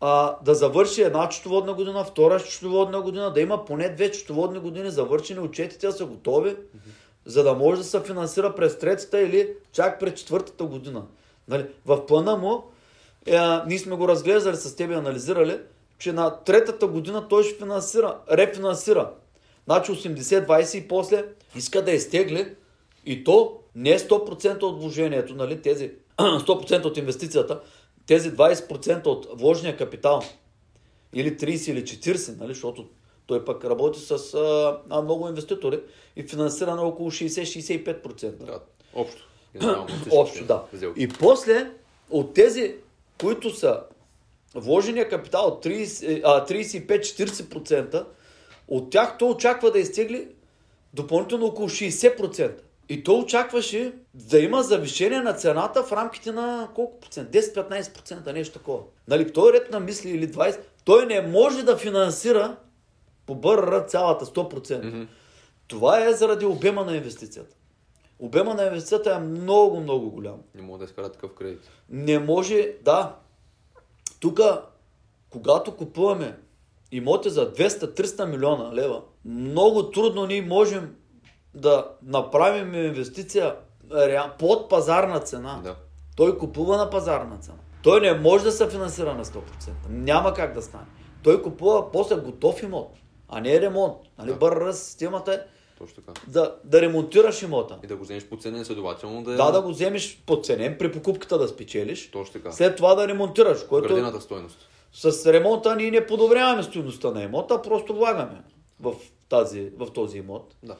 [0.00, 4.90] а, да завърши една счетоводна година, втора счетоводна година, да има поне две счетоводни години
[4.90, 6.56] завършени, отчетите да са готови,
[7.24, 11.06] за да може да се финансира през третата или чак през четвъртата година.
[11.48, 11.66] Нали?
[11.86, 12.64] В плана му,
[13.26, 15.60] е, ние сме го разглеждали с теб и анализирали,
[16.02, 19.10] че на третата година той ще финансира, рефинансира.
[19.64, 21.24] Значи 80-20 и после
[21.56, 22.54] иска да изтегли
[23.06, 27.60] и то не 100% от вложението, нали, тези 100% от инвестицията,
[28.06, 30.22] тези 20% от вложения капитал
[31.12, 32.86] или 30 или 40, нали, защото
[33.26, 35.80] той пък работи с а, а, много инвеститори
[36.16, 38.30] и финансира на около 60-65%.
[38.30, 38.60] Да,
[38.94, 39.28] общо.
[40.10, 40.64] Общо, да.
[40.96, 41.70] И после
[42.10, 42.74] от тези,
[43.20, 43.80] които са
[44.54, 48.04] вложения капитал от 30, а, 35-40%,
[48.68, 50.28] от тях то очаква да изтегли
[50.94, 52.62] допълнително около 60%.
[52.88, 57.30] И то очакваше да има завишение на цената в рамките на колко процент?
[57.30, 58.82] 10-15%, нещо такова.
[59.08, 62.56] Нали, той ред на мисли или 20%, той не може да финансира
[63.26, 64.84] по БРР цялата 100%.
[64.84, 65.02] Мгм.
[65.68, 67.56] Това е заради обема на инвестицията.
[68.18, 70.36] обема на инвестицията е много, много голям.
[70.54, 71.70] Не мога да изкара такъв кредит.
[71.90, 73.16] Не може, да.
[74.22, 74.40] Тук,
[75.30, 76.38] когато купуваме
[76.92, 80.96] имоти за 200-300 милиона лева, много трудно ние можем
[81.54, 83.56] да направим инвестиция
[84.38, 85.60] под пазарна цена.
[85.64, 85.76] Да.
[86.16, 87.56] Той купува на пазарна цена.
[87.82, 89.40] Той не може да се финансира на 100%.
[89.88, 90.86] Няма как да стане.
[91.22, 92.96] Той купува после готов имот,
[93.28, 93.96] а не ремонт.
[94.18, 94.36] Нали, Да.
[94.36, 95.38] БРР системата е
[95.82, 96.20] Точно така.
[96.28, 97.78] да, да ремонтираш имота.
[97.84, 99.36] И да го вземеш по ценен, следователно да е...
[99.36, 102.52] Да, да го вземеш подценен, при покупката да спечелиш, Точно така.
[102.52, 104.68] след това да ремонтираш, което Градената стойност.
[104.92, 108.42] с ремонта ние не подобряваме стоеността на имота, просто влагаме
[108.80, 108.94] в,
[109.28, 110.76] тази, в този имот Да.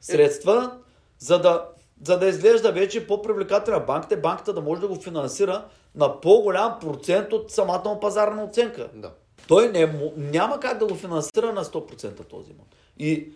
[0.00, 0.70] средства,
[1.18, 1.68] за да,
[2.06, 7.32] за да изглежда вече по-привлекателна банката, банката да може да го финансира на по-голям процент
[7.32, 8.88] от самата му пазарна оценка.
[8.94, 9.10] Да.
[9.48, 12.66] Той не, няма как да го финансира на 100% този имот.
[12.98, 13.32] И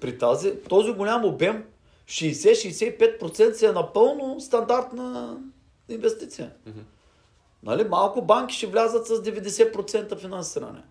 [0.00, 1.64] при тази, този голям обем
[2.06, 5.38] 60-65% си е напълно стандартна
[5.88, 6.52] инвестиция.
[7.62, 7.84] Нали?
[7.84, 10.82] Малко банки ще влязат с 90% финансиране.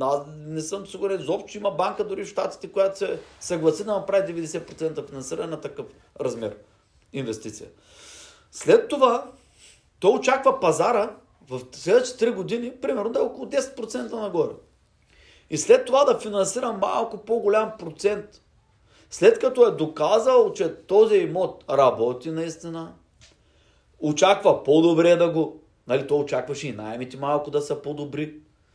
[0.00, 3.92] Аз не съм сигурен изобщо, че има банка дори в Штатите, която се съгласи да
[3.92, 5.86] направи 90% финансиране на такъв
[6.20, 6.56] размер
[7.12, 7.68] инвестиция.
[8.50, 9.30] След това,
[10.00, 11.16] той очаква пазара
[11.48, 14.52] в следващите 3 години, примерно да е около 10% нагоре.
[15.50, 18.24] И след това да финансира малко по-голям процент.
[19.10, 22.92] След като е доказал, че този имот работи наистина,
[23.98, 25.60] очаква по-добре да го...
[25.86, 28.34] Нали, той очакваше и найемите малко да са по-добри.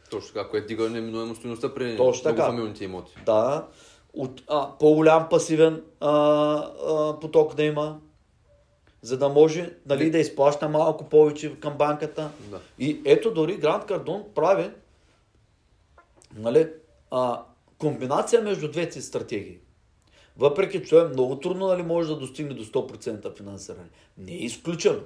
[0.09, 2.55] Точно така, което дига неминуемо стоеността при Точно така.
[2.81, 3.13] имоти.
[3.25, 3.67] Да,
[4.13, 7.99] от, а, по-голям пасивен а, а, поток да има,
[9.01, 12.29] за да може нали, да изплаща малко повече към банката.
[12.51, 12.59] Да.
[12.79, 14.71] И ето дори Гранд Кардон прави
[16.37, 16.67] нали,
[17.11, 17.43] а,
[17.77, 19.57] комбинация между двете стратегии.
[20.37, 23.89] Въпреки, че е много трудно нали, може да достигне до 100% финансиране.
[24.17, 24.99] Не е изключено.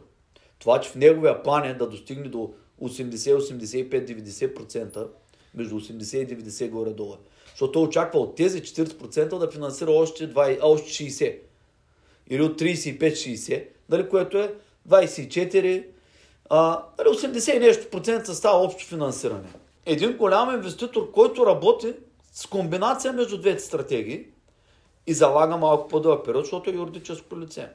[0.60, 5.08] Това, че в неговия план е да достигне до 80, 85, 90%,
[5.56, 7.16] между 80 и 90 горе-долу.
[7.50, 11.40] Защото той очаква от тези 40% да финансира още, 20, а, още 60.
[12.30, 14.56] Или от 35-60, нали, което е
[14.90, 15.86] 24,
[16.50, 19.48] а, нали, 80 и нещо процента става общо финансиране.
[19.90, 21.94] Един голям инвеститор, който работи
[22.32, 24.26] с комбинация между двете стратегии
[25.08, 27.70] и залага малко по-дълъг период, защото е юридическо лице.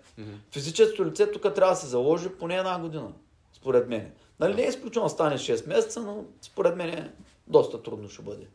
[0.52, 3.08] Физическото лице тук трябва да се заложи поне една година,
[3.52, 4.10] според мен.
[4.40, 7.10] Нали, не е изключено стане 6 месеца, но според мен е
[7.46, 8.46] доста трудно ще бъде.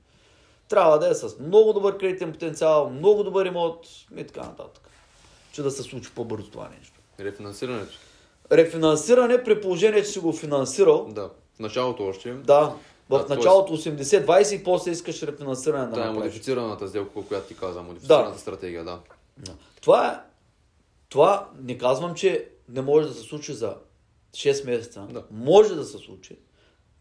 [0.70, 3.88] Трябва да е с много добър кредитен потенциал, много добър имот
[4.18, 4.90] и така нататък.
[5.52, 6.94] Че да се случи по-бързо това нещо.
[7.20, 7.94] Рефинансирането.
[8.52, 11.30] Рефинансиране при положение, че си го финансирал, Да.
[11.56, 12.34] В началото още.
[12.34, 12.76] да,
[13.10, 16.18] в Да, началото 80-20 и после искаш рефинансиране да Да, е направиш.
[16.18, 19.00] модифицираната сделка, която ти каза, модифицираната стратегия, да.
[19.38, 19.52] Да.
[19.82, 20.16] Това е.
[21.10, 23.76] Това не казвам, че не може да се случи за
[24.32, 25.08] 6 месеца.
[25.10, 25.24] Да.
[25.32, 26.40] Може да се случи,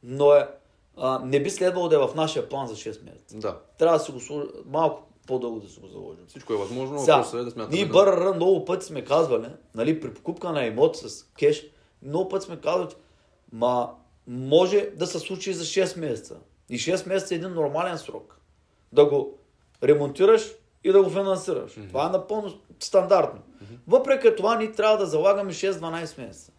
[0.02, 0.48] но е,
[0.96, 3.36] а, не би следвало да е в нашия план за 6 месеца.
[3.38, 3.58] Да.
[3.78, 6.24] Трябва да си го сложи, малко по-дълго да си го заложим.
[6.28, 7.76] Всичко е възможно, Сега, въпросът е да смятаме.
[7.76, 11.66] ние да- БРР много пъти сме казвали, нали, при покупка на имот с кеш,
[12.02, 12.88] много пъти сме казвали,
[13.52, 13.90] ма
[14.26, 16.36] може да се случи за 6 месеца.
[16.68, 18.38] И 6 месеца е един нормален срок.
[18.92, 19.38] Да го
[19.82, 20.52] ремонтираш
[20.84, 21.72] и да го финансираш.
[21.88, 23.40] Това е напълно стандартно.
[23.88, 26.52] Въпреки това, ние трябва да залагаме 6-12 месеца.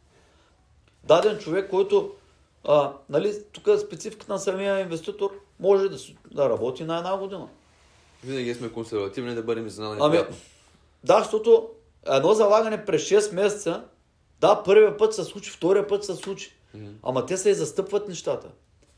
[1.03, 2.11] Даден човек, който,
[2.63, 5.97] а, нали, тук е спецификата на самия инвеститор, може да,
[6.31, 7.47] да работи на една година.
[8.23, 10.01] Винаги сме консервативни да бъдем изненадани.
[10.01, 10.35] Ами,
[11.03, 11.69] да, защото
[12.07, 13.83] едно залагане през 6 месеца,
[14.39, 16.56] да, първия път се случи, втория път се случи.
[17.03, 18.47] Ама те се застъпват нещата.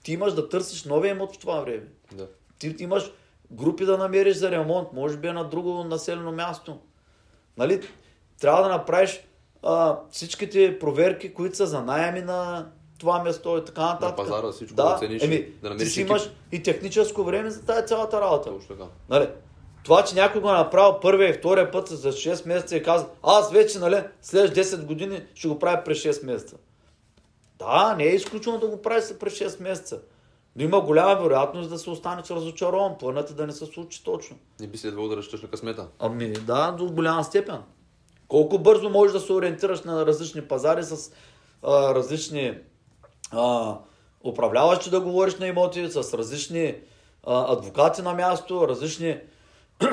[0.03, 1.87] Ти имаш да търсиш новия имот в това време.
[2.11, 2.27] Да.
[2.59, 3.11] Ти имаш
[3.51, 6.79] групи да намериш за ремонт, може би е на друго населено място.
[7.57, 7.81] Нали?
[8.39, 9.23] Трябва да направиш
[9.63, 14.17] а, всичките проверки, които са за найеми на това место и така нататък.
[14.17, 16.09] пазара всичко да оцениш, еми, да намериш ти си екип.
[16.09, 18.49] имаш и техническо време за тази цялата работа.
[18.49, 18.89] Точно така.
[19.09, 19.29] Нали,
[19.83, 23.07] това, че някой го е направил първия и втория път за 6 месеца и казва,
[23.23, 26.55] аз вече, нали, след 10 години ще го правя през 6 месеца.
[27.59, 29.99] Да, не е изключено да го прави през 6 месеца.
[30.55, 32.97] Но има голяма вероятност да се останеш разочарован.
[32.99, 34.37] Планът е да не се случи точно.
[34.59, 35.87] Не би следвало да разчиташ на късмета.
[35.99, 37.61] Ами да, до голяма степен.
[38.27, 41.11] Колко бързо можеш да се ориентираш на различни пазари с
[41.63, 42.57] а, различни
[43.31, 43.75] а,
[44.23, 46.75] управляващи да говориш на имоти, с различни
[47.27, 49.17] а, адвокати на място, различни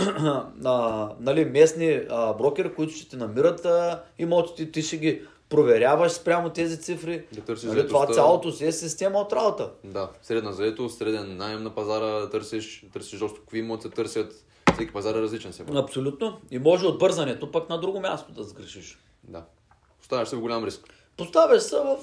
[0.64, 6.12] а, нали, местни а, брокери, които ще ти намират а, имотите, ти ще ги проверяваш
[6.12, 7.26] спрямо тези цифри.
[7.32, 9.70] Да търсиш Нали, това цялото си е система от работа.
[9.84, 14.44] Да, средна заетост, среден найем на пазара, търсиш, търсиш още какви имоти се търсят.
[14.74, 15.64] Всеки пазар е различен се.
[15.74, 16.40] Абсолютно.
[16.50, 18.98] И може от бързането пък на друго място да сгрешиш.
[19.24, 19.44] Да.
[20.00, 20.88] Оставаш се в голям риск.
[21.16, 21.98] Поставяш се в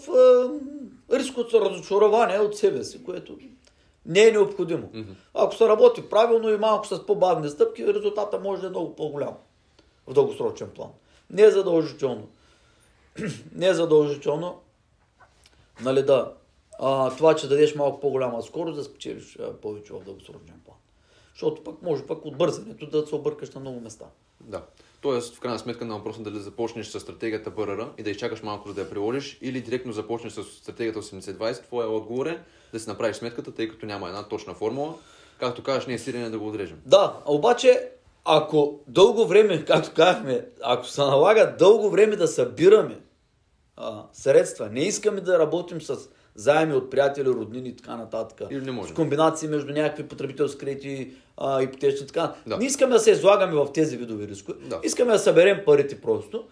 [1.11, 3.37] е, риск от разочарование от себе си, което
[4.05, 4.89] не е необходимо.
[5.33, 9.33] Ако се работи правилно и малко с по-бавни стъпки, резултата може да е много по-голям
[10.07, 10.89] в дългосрочен план.
[11.29, 12.27] Не е задължително.
[13.55, 14.61] не е задължително
[15.81, 16.33] нали, да,
[16.79, 20.77] а, това, че дадеш малко по-голяма скорост, да спечелиш а, повече в дългосрочен план.
[21.33, 24.05] Защото пък може пък от бързането да се объркаш на много места.
[24.41, 24.61] Да.
[25.01, 28.43] Тоест, в крайна сметка на въпроса дали да започнеш с стратегията БРР и да изчакаш
[28.43, 32.43] малко за да я приложиш или директно започнеш с стратегията 80-20, твоя отговор е
[32.73, 34.93] да си направиш сметката, тъй като няма една точна формула.
[35.39, 36.81] Както кажеш, ние е сирене да го отрежем.
[36.85, 37.89] Да, обаче,
[38.25, 42.99] ако дълго време, както казахме, ако се налага дълго време да събираме
[43.77, 45.97] а, средства, не искаме да работим с
[46.35, 48.47] заеми от приятели, роднини и така нататък.
[48.51, 48.93] Или не можем.
[48.93, 51.11] С комбинации между някакви потребителски кредити,
[51.61, 52.33] ипотечни и така.
[52.47, 52.57] Да.
[52.57, 54.57] Не искаме да се излагаме в тези видове рискове.
[54.67, 54.79] Да.
[54.83, 56.43] Искаме да съберем парите просто.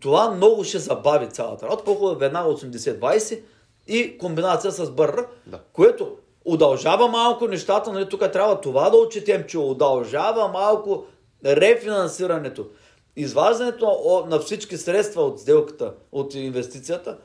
[0.00, 1.84] Това много ще забави цялата работа.
[1.84, 3.40] По-хубаво е веднага 80-20
[3.88, 5.60] и комбинация с БР, Да.
[5.72, 11.04] което удължава малко нещата, нали, тук трябва това да отчетем, че удължава малко
[11.44, 12.66] рефинансирането.
[13.16, 17.16] Изваждането на всички средства от сделката, от инвестицията,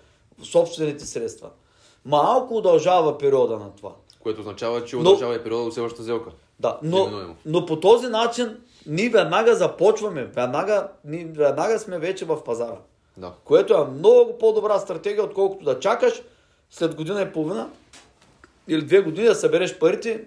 [0.44, 1.50] собствените средства.
[2.06, 3.92] Малко удължава периода на това.
[4.20, 6.30] Което означава, че Но- удължава и периода до следващата сделка.
[6.60, 7.10] Да, но,
[7.46, 12.78] но по този начин ние веднага започваме, веднага, ние веднага сме вече в пазара.
[13.18, 13.34] Да.
[13.44, 16.22] Което е много по-добра стратегия, отколкото да чакаш
[16.70, 17.70] след година и половина
[18.68, 20.24] или две години да събереш парите,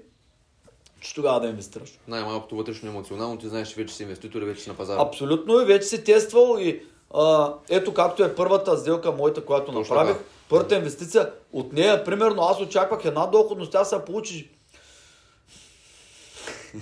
[1.05, 1.99] че тогава да инвестираш.
[2.09, 5.03] Най-малкото вътрешно емоционално, ти знаеш, че вече си инвеститор и вече си на пазара.
[5.03, 6.83] Абсолютно и вече си тествал и
[7.15, 10.29] а, ето както е първата сделка моята, която Точно направих, така.
[10.49, 14.51] първата инвестиция, от нея примерно аз очаквах една доходност, тя се получи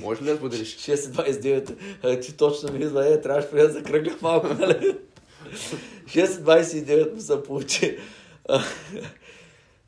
[0.01, 0.77] Можеш ли да споделиш?
[0.77, 1.77] 6,29.
[2.03, 4.99] А, Ти точно ми идва, е, трябваше преди да закръгля малко, нали?
[6.07, 7.99] 6,29 ми се получи
[8.49, 8.63] а,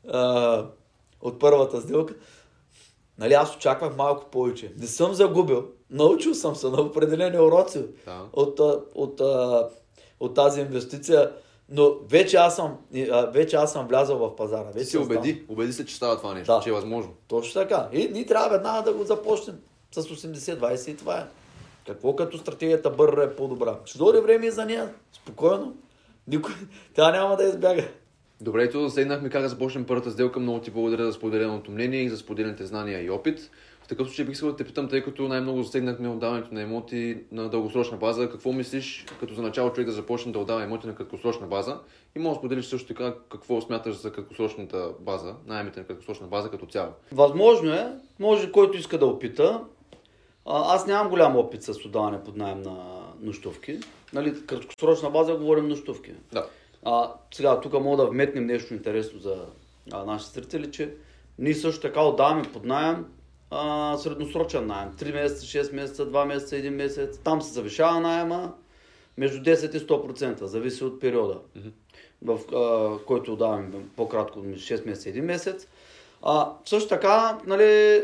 [0.07, 0.65] а,
[1.21, 2.13] от първата сделка.
[3.17, 4.73] Нали, аз очаквах малко повече.
[4.77, 5.65] Не съм загубил.
[5.89, 8.21] Научил съм се на определени уроци Да.
[8.33, 8.59] от,
[8.95, 9.67] от, а,
[10.19, 11.31] от тази инвестиция,
[11.69, 12.77] но вече аз съм,
[13.33, 14.71] вече аз съм влязъл в пазара.
[14.73, 16.59] Вече съм убеди, убеди се, че става това нещо, Да.
[16.59, 17.13] че е възможно.
[17.27, 17.89] точно така.
[17.93, 19.55] И ние трябва веднага да го започнем
[19.91, 21.25] с 80-20 и това е.
[21.87, 23.75] Какво като стратегията БР е по-добра?
[23.85, 24.93] Ще дойде време и за нея.
[25.13, 25.75] Спокойно.
[26.27, 26.53] Никой...
[26.93, 27.87] Тя няма да избяга.
[28.41, 30.39] Добре, ето засегнахме как да започнем първата сделка.
[30.39, 33.51] Много ти благодаря за споделеното мнение и за споделените знания и опит.
[33.81, 37.23] В такъв случай бих искал да те питам, тъй като най-много засегнахме отдаването на имоти
[37.31, 38.29] на дългосрочна база.
[38.29, 41.79] Какво мислиш, като за начало човек да започне да отдава имоти на краткосрочна база?
[42.15, 46.51] И може да споделиш също така какво смяташ за краткосрочната база, найемите на краткосрочна база
[46.51, 46.91] като цяло.
[47.11, 47.93] Възможно е.
[48.19, 49.63] Може който иска да опита.
[50.45, 52.75] Аз нямам голям опит с отдаване под найем на
[53.21, 53.79] нощувки.
[54.13, 56.11] Нали, краткосрочна база говорим нощувки.
[56.33, 56.45] Да.
[56.85, 59.45] А, сега тук мога да вметнем нещо интересно за
[59.91, 60.93] а, нашите зрители, че
[61.39, 63.05] ние също така отдаваме под найем
[63.51, 64.91] а, средносрочен найем.
[64.91, 67.17] 3 месеца, 6 месеца, 2 месеца, 1 месец.
[67.23, 68.53] Там се завишава найема
[69.17, 71.39] между 10 и 100%, зависи от периода,
[72.21, 75.67] в а, който отдаваме по-кратко, между 6 месеца и 1 месец.
[76.21, 78.01] А, също така, нали,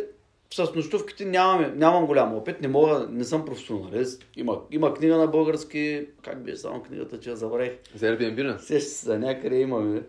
[0.54, 4.26] с нощувките нямаме, нямам голям опит, не мога, не съм професионалист.
[4.36, 7.72] Има, има книга на български, как беше само книгата, че я забравих.
[7.96, 8.60] За Airbnb, не?
[8.60, 10.02] Сеща се за някъде имаме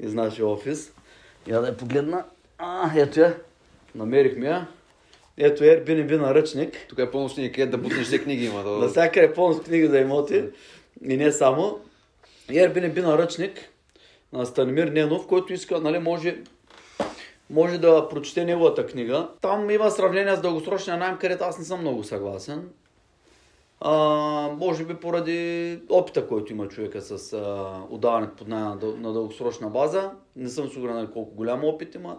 [0.00, 0.92] из нашия офис.
[1.46, 2.24] Я да я погледна.
[2.58, 3.36] А, ето я.
[3.94, 4.68] Намерихме я.
[5.36, 6.86] Ето Airbnb наръчник.
[6.88, 8.62] Тук е пълно сниги, където да бутнеш все книги има.
[8.62, 8.78] То...
[8.78, 10.44] Навсякъде е с книги за имоти.
[11.08, 11.80] И не само.
[12.48, 13.52] Airbnb наръчник
[14.32, 16.36] на Станимир Ненов, който иска, нали, може,
[17.50, 19.28] може да прочете неговата книга.
[19.40, 22.68] Там има сравнение с дългосрочния найем, където аз не съм много съгласен.
[23.80, 23.92] А,
[24.58, 29.12] може би поради опита, който има човека с а, отдаването под найем на, дъл- на
[29.12, 30.10] дългосрочна база.
[30.36, 32.18] Не съм сигурен колко голям опит има.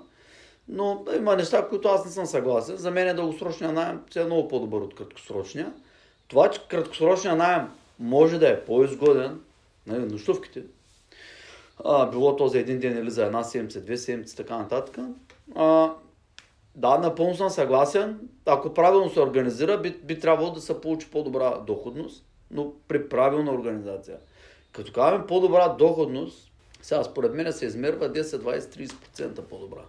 [0.68, 2.78] Но има неща, които аз не съм съгласен.
[2.78, 5.74] За мен е дългосрочния найем е много по-добър от краткосрочния.
[6.28, 7.68] Това, че краткосрочния найем
[8.00, 9.40] може да е по-изгоден,
[9.88, 10.64] нали, нощувките,
[11.86, 14.98] а, било то за един ден или за една седмица, две седмици, така нататък.
[15.56, 15.94] А,
[16.76, 18.30] да, напълно съм съгласен.
[18.46, 23.52] Ако правилно се организира, би, би трябвало да се получи по-добра доходност, но при правилна
[23.52, 24.18] организация.
[24.72, 26.52] Като казваме по-добра доходност,
[26.82, 29.86] сега според мен се измерва 10, 20, 30% по-добра.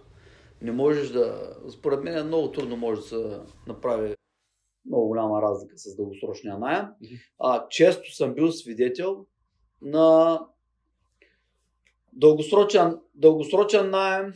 [0.61, 1.55] Не можеш да...
[1.69, 4.15] Според мен много трудно може да се направи
[4.85, 6.85] много голяма разлика с дългосрочния найем.
[7.39, 9.25] А, често съм бил свидетел
[9.81, 10.39] на
[12.21, 14.33] дългосрочен, дългосрочен найем,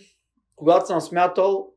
[0.55, 1.73] когато съм смятал,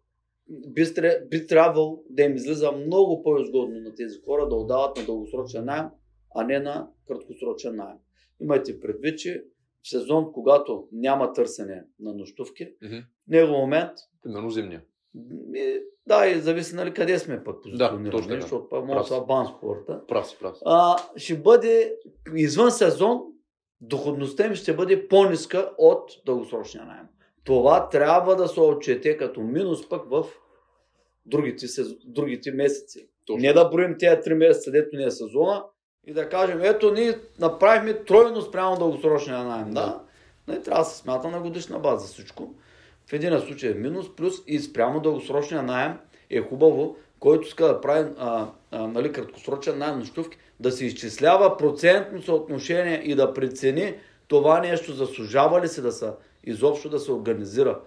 [0.48, 0.84] би,
[1.30, 5.86] би трябвало да им излиза много по-изгодно на тези хора да отдават на дългосрочен найем,
[6.34, 7.98] а не на краткосрочен найем.
[8.40, 9.44] Имайте предвид, че
[9.82, 13.90] в сезон, когато няма търсене на нощувки, в него момент
[14.22, 14.82] Примерно зимния.
[15.48, 15.60] ми,
[16.06, 18.40] да, и зависи нали къде сме пък позиционирани, точно така.
[18.40, 20.06] защото пък може да са бан спорта.
[20.08, 20.62] Прав си, прав си.
[20.66, 21.96] А, ще бъде
[22.36, 23.22] извън сезон,
[23.80, 27.06] доходността им ще бъде по-ниска от дългосрочния найем.
[27.44, 30.24] Това трябва да се отчете като минус пък в
[31.26, 31.88] другите, сез...
[32.04, 33.08] другите месеци.
[33.26, 33.42] Точно.
[33.42, 35.64] Не да броим тези три месеца, дето не е сезона
[36.06, 39.70] и да кажем, ето ние направихме тройно спрямо дългосрочния найем.
[39.70, 40.00] Да,
[40.46, 40.62] Да.
[40.62, 42.54] трябва да се смята на годишна база всичко.
[43.06, 45.98] В един случай е минус, плюс и спрямо дългосрочния найем
[46.30, 51.56] е хубаво, който иска да прави а, а, нали, краткосрочен найем нощувки, да се изчислява
[51.56, 53.94] процентно съотношение и да прецени
[54.28, 56.10] това нещо заслужава ли се да се
[56.44, 57.80] изобщо да се организира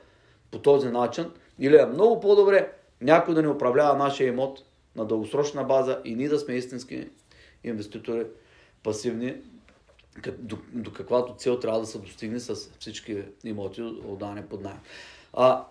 [0.52, 2.72] по този начин или е много по-добре
[3.02, 4.60] някой да ни управлява нашия имот
[4.96, 7.08] на дългосрочна база и ние да сме истински
[7.64, 8.26] инвеститори,
[8.84, 9.36] пасивни,
[10.38, 14.80] до, до каквато цел трябва да се достигне с всички имоти отдаване под найем.
[15.34, 15.66] А,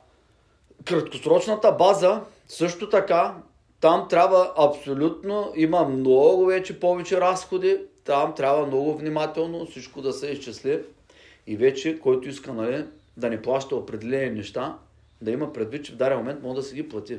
[0.85, 3.37] краткосрочната база също така,
[3.81, 10.27] там трябва абсолютно, има много вече повече разходи, там трябва много внимателно всичко да се
[10.27, 10.83] изчисли
[11.47, 12.85] и вече, който иска нали,
[13.17, 14.79] да не плаща определени неща,
[15.23, 17.19] да има предвид, че в даден момент може да си ги плати.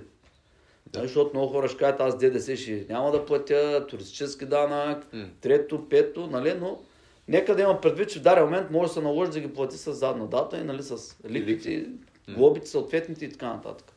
[0.85, 0.99] Да.
[0.99, 5.25] Защото много хора ще кажат, аз ДДС ще няма да платя, туристически данък, М.
[5.41, 6.79] трето, пето, нали, но
[7.27, 9.77] нека да има предвид, че в даден момент може да се наложи да ги плати
[9.77, 11.85] с задна дата и нали, с лихвите,
[12.35, 13.93] глобите съответните и така нататък.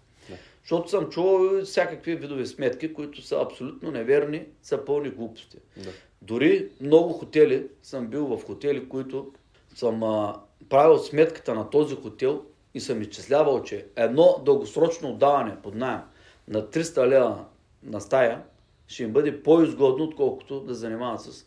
[0.65, 5.59] Защото съм чувал всякакви видове сметки, които са абсолютно неверни, са пълни глупости.
[5.77, 5.91] Да.
[6.23, 9.33] Дори много хотели, съм бил в хотели, които
[9.75, 12.45] съм а, правил сметката на този хотел
[12.75, 16.01] и съм изчислявал, че едно дългосрочно отдаване под найем
[16.49, 17.45] на 300 лева
[17.83, 18.43] на стая
[18.87, 21.47] ще им бъде по-изгодно, отколкото да занимават с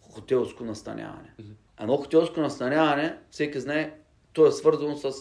[0.00, 1.34] хотелско настаняване.
[1.80, 3.94] Едно хотелско настаняване, всеки знае,
[4.32, 5.12] то е свързано с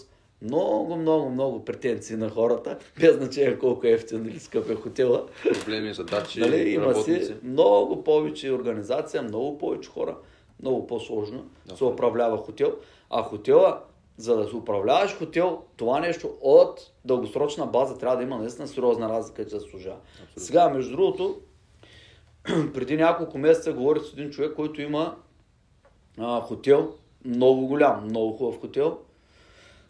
[0.41, 5.25] много, много, много претенции на хората, без значение колко е ефтин или скъп е хотела.
[5.43, 7.25] Проблеми, задачи, Нали, има работници.
[7.25, 10.17] си много повече организация, много повече хора,
[10.61, 11.77] много по-сложно Да.
[11.77, 12.75] се управлява хотел.
[13.09, 13.81] А хотела,
[14.17, 19.09] за да се управляваш хотел, това нещо от дългосрочна база трябва да има наистина сериозна
[19.09, 19.93] разлика, че да служа.
[20.37, 21.37] Сега, между другото,
[22.73, 25.15] преди няколко месеца говорих с един човек, който има
[26.17, 26.93] а, хотел,
[27.25, 28.97] много голям, много хубав хотел.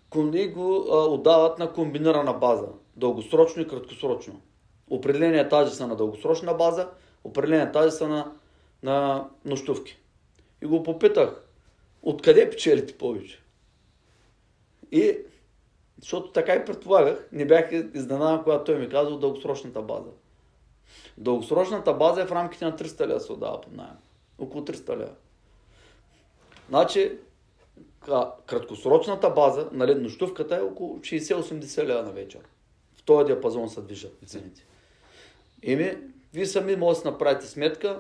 [0.10, 4.42] Кон- И го а, отдават на комбинирана база, дългосрочно и краткосрочно.
[4.90, 6.90] Определени етажи са на дългосрочна база,
[7.24, 8.32] определени етажи са на,
[8.84, 9.98] на нощувки.
[10.62, 11.44] И го попитах,
[12.02, 13.42] откъде печелите повече?
[14.92, 15.18] И,
[16.00, 20.10] защото така и предполагах, не бях изненадан, когато той ми каза от дългосрочната база.
[21.18, 23.98] Дългосрочната база е в рамките на 300 лева се отдава под найем.
[24.40, 25.14] Около 300 лева.
[26.70, 27.18] Значи,
[28.46, 32.40] краткосрочната база, нали, нощувката е около 60-80 лева на вечер.
[32.96, 34.66] В този диапазон се движат цените.
[35.64, 35.98] Еми,
[36.34, 38.00] вие сами може да си направите сметка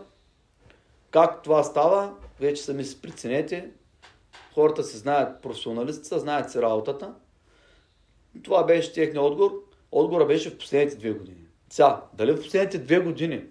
[1.16, 3.70] как това става, вече сами си преценете.
[4.54, 7.14] Хората си знаят, професионалистите са, знаят си работата.
[8.44, 9.52] Това беше техния отговор.
[9.92, 11.46] Отговорът беше в последните две години.
[11.70, 13.44] Сега, дали в последните две години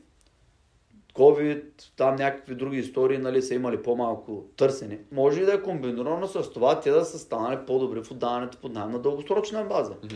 [1.15, 1.63] COVID,
[1.97, 4.99] там някакви други истории, нали, са имали по-малко търсене.
[5.13, 8.73] Може и да е комбинирано с това, те да са станали по-добри в отдаването под
[8.73, 9.95] найем на дългосрочна база.
[10.05, 10.15] Мгм.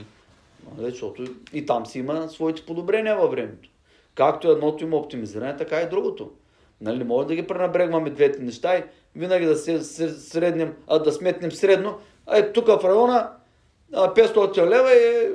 [0.76, 3.68] Нали, защото и там си има своите подобрения във времето.
[4.14, 6.30] Както едното има оптимизиране, така и другото.
[6.80, 8.84] Нали, не може да ги пренабрегваме двете неща и
[9.16, 11.98] винаги да се се- среднем, а да сметнем средно.
[12.26, 13.30] А е тук в района
[13.94, 15.30] а, 500 лева е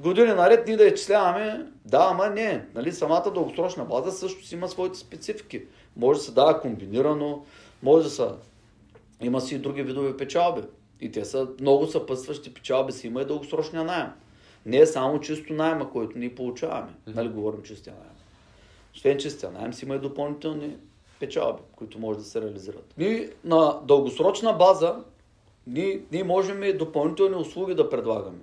[0.00, 1.66] години наред ние да изчисляваме.
[1.84, 2.66] Да, ама не.
[2.74, 5.62] Нали, самата дългосрочна база също си има своите специфики.
[5.96, 7.44] Може да се дава комбинирано,
[7.82, 8.34] може да са...
[9.22, 10.62] Има си и други видове печалби.
[11.00, 14.08] И те са много съпътстващи печалби си има и дългосрочния найем.
[14.66, 16.92] Не е само чисто найема, който ние получаваме.
[17.06, 18.14] Нали, говорим чистия найем.
[18.94, 20.76] Освен чистия найем си има и допълнителни
[21.20, 22.94] печалби, които може да се реализират.
[22.98, 24.96] Ние на дългосрочна база
[25.66, 28.38] ние, ние можем и допълнителни услуги да предлагаме.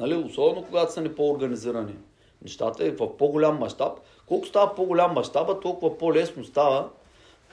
[0.00, 1.94] Нали, особено когато са ни по-организирани
[2.42, 3.98] нещата и в по-голям мащаб.
[4.26, 6.88] Колко става по-голям мащаба, толкова по-лесно става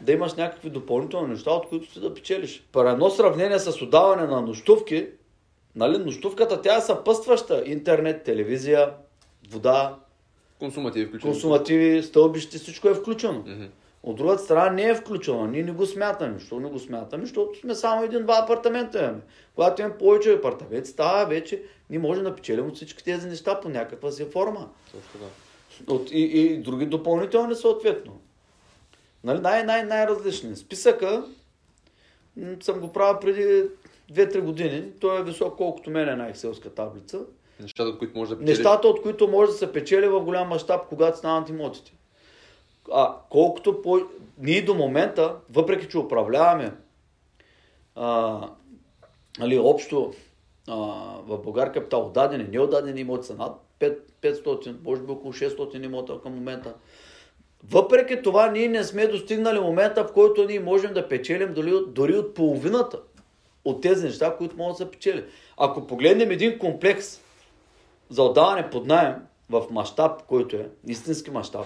[0.01, 2.63] да имаш някакви допълнителни неща, от които си да печелиш.
[2.71, 5.07] При едно сравнение с отдаване на нощувки,
[5.75, 7.63] нали, нощувката тя е съпътстваща.
[7.65, 8.93] Интернет, телевизия,
[9.49, 9.95] вода,
[10.59, 11.33] Консумативи включително.
[11.33, 13.39] консумативи, стълбищи, всичко е включено.
[13.39, 13.65] Мгм.
[14.07, 15.45] От другата страна не е включено.
[15.45, 16.39] Ние не го смятаме.
[16.39, 17.23] Защо не го смятаме?
[17.23, 19.21] Защото сме само един-два апартамента имаме.
[19.55, 23.69] Когато имаме повече апартаменти, става вече, ние можем да печелим от всички тези неща по
[23.69, 24.69] някаква си форма.
[24.91, 25.25] Точно така.
[25.93, 28.19] От, и, и други допълнителни съответно.
[29.23, 30.55] Нали, най- най- най-различни.
[30.55, 31.25] Списъка
[32.61, 33.63] съм го правил преди
[34.11, 34.91] 2-3 години.
[34.99, 37.19] Той е висок колкото мен е една екселска таблица.
[37.59, 38.57] Нещата, от които може да печелиш.
[38.57, 41.96] Нещата, от които може да се печели в голям мащаб, когато станат имотите.
[42.93, 43.99] А колкото по...
[44.39, 46.71] Ние до момента, въпреки че управляваме
[47.95, 48.39] а,
[49.39, 50.13] нали, общо
[50.67, 50.75] а,
[51.27, 56.21] в Българ Капитал отдадени, неотдадени имоти са над 5, 500, може би около 600 имота
[56.23, 56.73] към момента.
[57.69, 62.17] Въпреки това, ние не сме достигнали момента, в който ние можем да печелим дори, дори
[62.17, 62.99] от половината
[63.65, 65.25] от тези неща, които могат да се печели.
[65.57, 67.21] Ако погледнем един комплекс
[68.09, 69.15] за отдаване под найем
[69.49, 71.65] в мащаб, който е истински мащаб,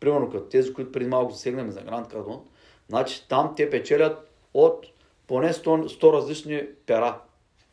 [0.00, 2.40] примерно като тези, които преди малко засегнем за Гранд Кардон,
[2.88, 4.86] значи там те печелят от
[5.26, 7.20] поне 100, 100 различни пера.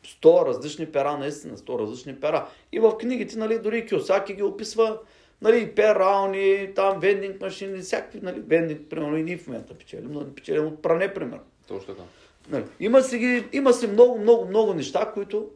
[0.04, 2.48] 100 различни пера, наистина 100 различни пера.
[2.72, 4.98] И в книгите, нали, дори Киосаки ги описва,
[5.42, 10.34] нали, перални, там вендинг машини, всякакви, нали, вендинг, примерно и ние в момента печелим, но
[10.34, 11.44] печелим от пране, примерно.
[11.68, 12.06] Точно така.
[12.48, 15.50] Нали, има, си ги, има си много, много, много неща, които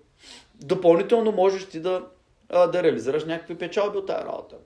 [0.55, 2.07] допълнително можеш ти да,
[2.51, 4.57] да реализираш някакви печалби от тази работа.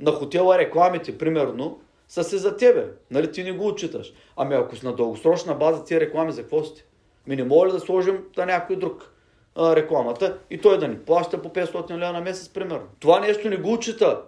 [0.00, 2.86] На хотела рекламите, примерно, са се за тебе.
[3.10, 4.12] Нали, ти не го отчиташ.
[4.36, 6.84] Ами ако си на дългосрочна база тия реклами, за какво сте?
[7.26, 9.12] Ми не може ли да сложим на някой друг
[9.54, 12.86] а, рекламата и той да ни плаща по 500 лева на месец, примерно.
[13.00, 14.22] Това нещо не го отчита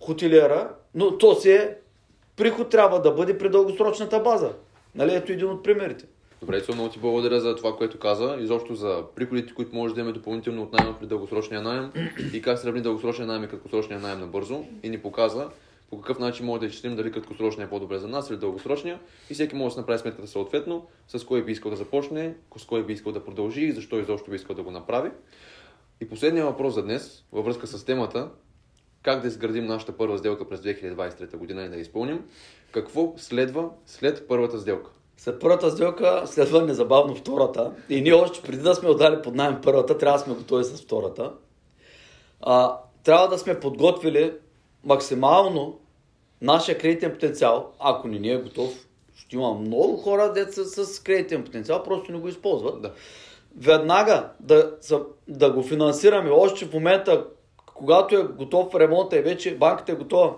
[0.00, 1.76] хотелиера, но то си е
[2.36, 4.52] приход трябва да бъде при дългосрочната база.
[4.94, 6.04] Нали, ето един от примерите.
[6.42, 8.36] Добре, Цо, много ти благодаря за това, което каза.
[8.40, 11.92] Изобщо за приходите, които може да имаме допълнително от найема при дългосрочния найем
[12.34, 14.64] и как се равни дългосрочния найем и краткосрочния найем набързо.
[14.82, 15.48] И ни показа
[15.90, 19.00] по какъв начин може да изчислим дали краткосрочния е по-добре за нас или дългосрочния.
[19.30, 22.64] И всеки може да се направи сметката съответно, с кой би искал да започне, с
[22.64, 25.10] кой би искал да продължи и защо изобщо би искал да го направи.
[26.00, 28.28] И последният въпрос за днес, във връзка с темата,
[29.02, 32.24] как да изградим нашата първа сделка през 2023 година и да я изпълним.
[32.72, 34.90] Какво следва след първата сделка?
[35.22, 37.72] След първата сделка следва незабавно втората.
[37.88, 40.82] И ние още преди да сме отдали под найем първата, трябва да сме готови с
[40.82, 41.32] втората.
[42.40, 44.32] А, трябва да сме подготвили
[44.84, 45.78] максимално
[46.40, 48.86] нашия кредитен потенциал, ако не ни е готов.
[49.14, 52.82] Ще има много хора, деца с кредитен потенциал, просто не го използват.
[52.82, 52.92] Да.
[53.56, 54.72] Веднага да,
[55.28, 57.26] да го финансираме, още в момента,
[57.74, 60.34] когато е готов ремонта и вече банката е готова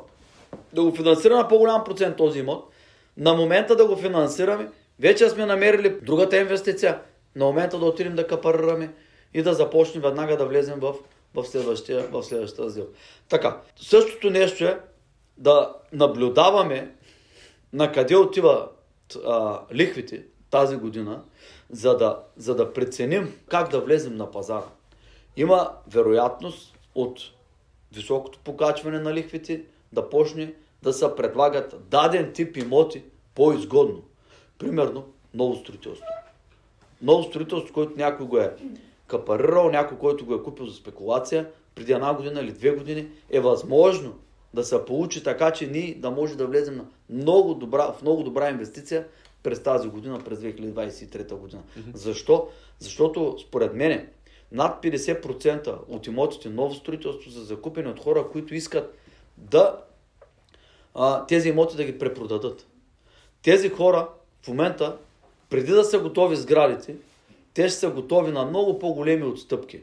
[0.72, 2.70] да го финансира на по-голям процент този имот,
[3.16, 7.00] на момента да го финансираме, вече сме намерили другата инвестиция.
[7.36, 8.94] На момента да отидем да капарираме
[9.34, 10.94] и да започнем веднага да влезем в,
[11.34, 12.92] в, следващия, в следващата сделка.
[13.28, 14.80] Така, същото нещо е
[15.38, 16.94] да наблюдаваме
[17.72, 18.70] на къде отиват
[19.26, 21.22] а, лихвите тази година,
[21.70, 24.66] за да, за да преценим как да влезем на пазара.
[25.36, 27.20] Има вероятност от
[27.92, 29.62] високото покачване на лихвите
[29.92, 30.54] да почне
[30.84, 33.02] да се предлагат даден тип имоти
[33.34, 34.02] по-изгодно.
[34.58, 35.04] Примерно,
[35.34, 36.06] ново строителство.
[37.02, 38.56] Ново строителство, което някой го е
[39.06, 43.40] капарирал, някой, който го е купил за спекулация преди една година или две години, е
[43.40, 44.14] възможно
[44.54, 48.22] да се получи така, че ние да може да влезем на много добра, в много
[48.22, 49.06] добра инвестиция
[49.42, 51.62] през тази година, през 2023 година.
[51.94, 52.48] Защо?
[52.78, 54.08] Защото според мене
[54.52, 58.98] над 50% от имотите ново строителство са закупени от хора, които искат
[59.36, 59.80] да
[60.94, 62.66] а, тези имоти да ги препродадат.
[63.42, 64.08] Тези хора
[64.42, 64.96] в момента,
[65.50, 66.96] преди да са готови сградите,
[67.54, 69.80] те ще са готови на много по-големи отстъпки.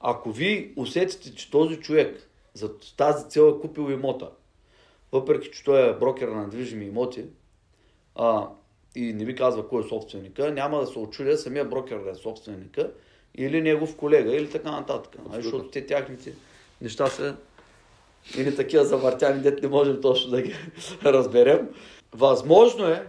[0.00, 4.30] Ако ви усетите, че този човек за тази цел е купил имота,
[5.12, 7.24] въпреки че той е брокер на недвижими имоти,
[8.14, 8.48] а,
[8.94, 12.14] и не ви казва кой е собственика, няма да се очудя самия брокер да е
[12.14, 12.90] собственика
[13.34, 15.16] или негов колега или така нататък.
[15.28, 15.42] Нали?
[15.42, 16.32] Защото те тяхните
[16.80, 17.36] неща са
[18.38, 20.54] или такива завъртяни, дете не можем точно да ги
[21.04, 21.68] разберем.
[22.12, 23.06] Възможно е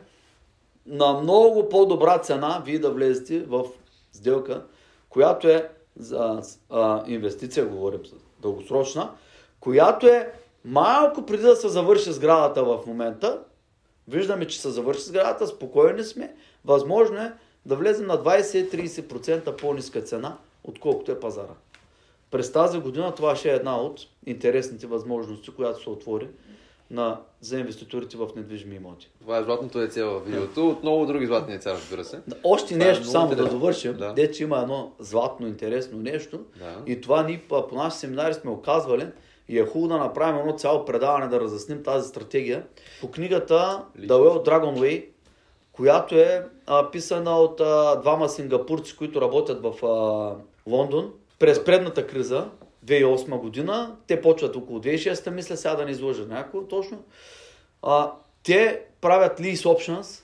[0.85, 3.65] на много по-добра цена вие да влезете в
[4.13, 4.63] сделка,
[5.09, 9.11] която е за а, инвестиция, говорим за дългосрочна,
[9.59, 10.31] която е
[10.65, 13.39] малко преди да се завърши сградата в момента.
[14.07, 16.35] Виждаме, че се завърши сградата, спокойни сме.
[16.65, 17.33] Възможно е
[17.65, 21.53] да влезем на 20-30% по-ниска цена, отколкото е пазара.
[22.31, 26.27] През тази година това ще е една от интересните възможности, която се отвори
[26.91, 29.09] на, за инвеститорите в недвижими имоти.
[29.21, 30.69] Това е златното яйце в видеото.
[30.69, 32.19] Отново други златни яйца, разбира се.
[32.43, 33.59] Още Това е нещо, много само да интересно.
[33.59, 34.13] довършим, Да.
[34.13, 36.39] де, че има едно златно интересно нещо.
[36.59, 36.75] Да.
[36.91, 39.07] И това ние по, по наши семинари сме оказвали.
[39.49, 42.65] И е хубаво да направим едно цяло предаване да разясним тази стратегия.
[43.01, 44.15] По книгата Лично.
[44.15, 45.05] The Well Dragon Way,
[45.71, 51.13] която е а, писана от а, двама сингапурци, които работят в а, Лондон.
[51.39, 52.49] През предната криза,
[52.85, 57.03] 2008 година, те почват около 2006, мисля сега да не изложа някой точно.
[57.81, 58.11] А,
[58.43, 60.23] те правят lease options.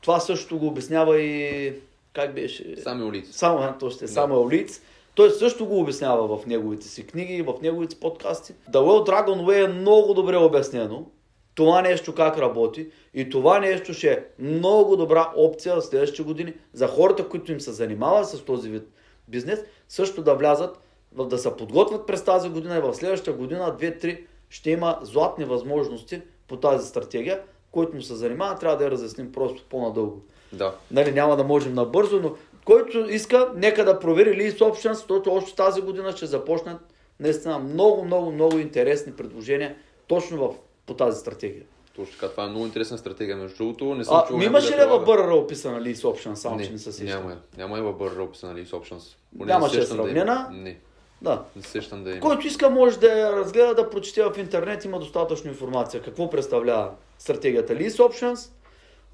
[0.00, 1.72] Това също го обяснява и
[2.12, 2.76] как беше?
[2.76, 3.32] Сами улици.
[3.32, 4.80] Само, то ще е Самуел Лиц.
[5.14, 8.52] Той също го обяснява в неговите си книги в неговите подкасти.
[8.52, 11.06] The Well Dragon Way е много добре обяснено.
[11.54, 16.54] Това нещо как работи и това нещо ще е много добра опция в следващите години
[16.72, 18.88] за хората, които им се занимават с този вид
[19.28, 20.78] бизнес, също да влязат,
[21.14, 25.44] в, да се подготвят през тази година и в следващата година, 2-3, ще има златни
[25.44, 27.40] възможности по тази стратегия,
[27.70, 30.22] който му се занимава, трябва да я разясним просто по-надълго.
[30.52, 30.74] Да.
[30.90, 32.34] Нали, няма да можем набързо, но
[32.64, 36.80] който иска, нека да провери Lease Options, защото още тази година ще започнат
[37.20, 39.76] наистина много, много, много интересни предложения
[40.06, 40.54] точно в,
[40.86, 41.64] по тази стратегия.
[41.96, 43.36] Точно така, това е много интересна стратегия.
[43.36, 45.04] Между другото, не съм А, чул ми имаше да ли я в.
[45.04, 47.22] БРР описана Lease Options, само не, че не се сещам?
[47.22, 49.16] няма, няма и в BRR описана Lease Options.
[49.38, 50.48] Нямаше не се сещам да сравнена?
[50.52, 50.78] Не,
[51.22, 51.42] Да.
[51.56, 52.20] не се сещам да има.
[52.20, 56.90] Който иска може да я разгледа, да прочете в интернет, има достатъчно информация какво представлява
[57.18, 58.50] стратегията Lease Options,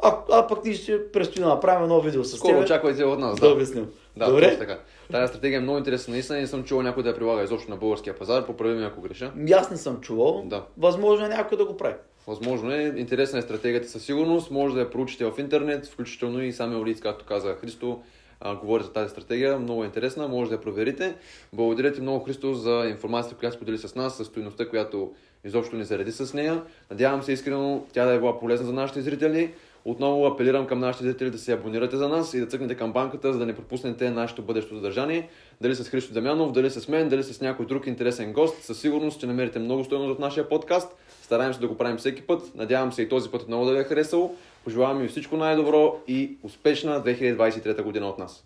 [0.03, 3.19] а, а пък ние ще предстои да направим едно видео с Скоро теб, очаквайте от
[3.19, 3.41] нас.
[3.41, 3.87] да обясним.
[4.17, 4.59] Да, Добре?
[4.59, 4.79] така.
[5.13, 6.13] Тази стратегия е много интересна.
[6.13, 8.47] Наистина не съм чувал някой да я прилага изобщо на българския пазар.
[8.47, 9.33] Поправи ме ако греша.
[9.55, 10.43] Аз не съм чувал.
[10.47, 10.65] Да.
[10.79, 11.95] Възможно е някой да го прави.
[12.27, 12.95] Възможно е.
[12.97, 14.51] Интересна е стратегията със сигурност.
[14.51, 18.01] Може да я проучите в интернет, включително и сами Олиц, както каза Христо,
[18.41, 19.59] а, говори за тази стратегия.
[19.59, 21.15] Много е интересна, може да я проверите.
[21.53, 25.13] Благодаря ти много, Христо, за информацията, която сподели с нас, с стоиността, която
[25.45, 26.63] изобщо ни зареди с нея.
[26.91, 29.55] Надявам се искрено тя да е била полезна за нашите зрители.
[29.85, 33.39] Отново апелирам към нашите зрители да се абонирате за нас и да цъкнете камбанката, за
[33.39, 35.29] да не пропуснете нашето бъдещо съдържание.
[35.61, 38.63] Дали с Христо Дамянов, дали с мен, дали с някой друг интересен гост.
[38.63, 40.97] Със сигурност ще намерите много стоеност в нашия подкаст.
[41.23, 42.55] Стараем се да го правим всеки път.
[42.55, 44.35] Надявам се и този път много да ви е харесал.
[44.65, 48.45] Пожелавам ви всичко най-добро и успешна 2023 година от нас.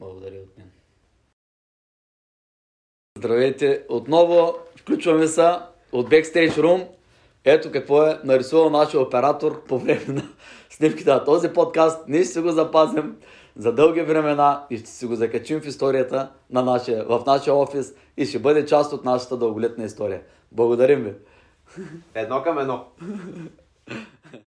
[0.00, 0.70] Благодаря от мен.
[3.18, 3.84] Здравейте!
[3.88, 5.50] Отново включваме се
[5.92, 6.86] от Backstage Room.
[7.50, 10.22] Ето какво е нарисувал нашия оператор по време на
[10.70, 12.08] снимките на този подкаст.
[12.08, 13.16] Ние ще го запазим
[13.56, 17.94] за дълги времена и ще си го закачим в историята на нашия, в нашия офис
[18.16, 20.22] и ще бъде част от нашата дълголетна история.
[20.52, 21.12] Благодарим ви!
[22.14, 22.84] Едно към едно.